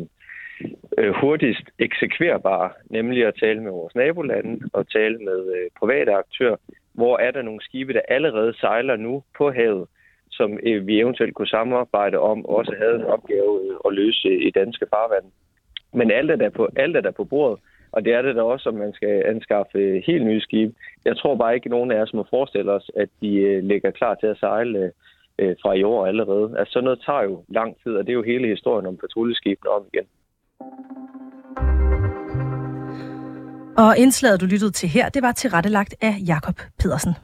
øh, 0.99 1.13
hurtigst 1.21 1.67
eksekverbare, 1.79 2.71
nemlig 2.91 3.27
at 3.27 3.35
tale 3.41 3.63
med 3.63 3.71
vores 3.71 3.95
nabolande 3.95 4.71
og 4.73 4.91
tale 4.91 5.19
med 5.19 5.41
øh, 5.57 5.71
private 5.79 6.13
aktører. 6.13 6.57
Hvor 6.95 7.19
er 7.19 7.31
der 7.31 7.43
nogle 7.43 7.61
skibe, 7.63 7.93
der 7.93 8.01
allerede 8.09 8.55
sejler 8.61 8.97
nu 8.97 9.23
på 9.39 9.51
havet, 9.51 9.89
som 10.31 10.59
øh, 10.63 10.87
vi 10.87 11.01
eventuelt 11.01 11.35
kunne 11.35 11.57
samarbejde 11.57 12.19
om, 12.19 12.47
også 12.47 12.75
havde 12.79 12.95
en 12.95 13.05
opgave 13.05 13.61
øh, 13.65 13.77
at 13.87 13.93
løse 13.93 14.31
i 14.47 14.51
danske 14.51 14.87
farvand. 14.91 15.25
Men 15.93 16.11
alt 16.11 16.31
er 16.31 16.37
der 16.37 16.51
på, 16.51 16.69
alt 16.77 16.97
er 16.97 17.01
der 17.01 17.11
på 17.11 17.25
bordet, 17.25 17.59
og 17.93 18.05
det 18.05 18.13
er 18.13 18.23
det 18.23 18.37
da 18.37 18.43
også, 18.43 18.69
om 18.69 18.75
man 18.75 18.93
skal 18.93 19.23
anskaffe 19.27 19.79
øh, 19.79 20.03
helt 20.07 20.27
nye 20.27 20.41
skibe. 20.41 20.75
Jeg 21.05 21.17
tror 21.17 21.35
bare 21.35 21.55
ikke, 21.55 21.67
at 21.67 21.71
nogen 21.71 21.91
af 21.91 22.01
os 22.01 22.15
må 22.15 22.27
forestille 22.31 22.73
os, 22.73 22.91
at 22.97 23.09
de 23.21 23.37
øh, 23.37 23.65
ligger 23.65 23.91
klar 23.91 24.15
til 24.15 24.27
at 24.27 24.39
sejle 24.39 24.93
øh, 25.39 25.57
fra 25.63 25.73
i 25.73 25.83
år 25.83 26.07
allerede. 26.07 26.59
Altså 26.59 26.73
sådan 26.73 26.85
noget 26.85 27.03
tager 27.07 27.23
jo 27.23 27.45
lang 27.49 27.77
tid, 27.83 27.97
og 27.97 28.07
det 28.07 28.13
er 28.13 28.21
jo 28.21 28.23
hele 28.23 28.49
historien 28.49 28.87
om 28.87 28.97
patruljeskibene 28.97 29.71
om 29.71 29.85
igen. 29.93 30.07
Og 33.77 33.99
indslaget, 33.99 34.41
du 34.41 34.47
lyttede 34.47 34.71
til 34.71 34.89
her, 34.89 35.09
det 35.09 35.23
var 35.23 35.33
tilrettelagt 35.33 35.95
af 36.01 36.17
Jakob 36.27 36.61
Pedersen. 36.79 37.15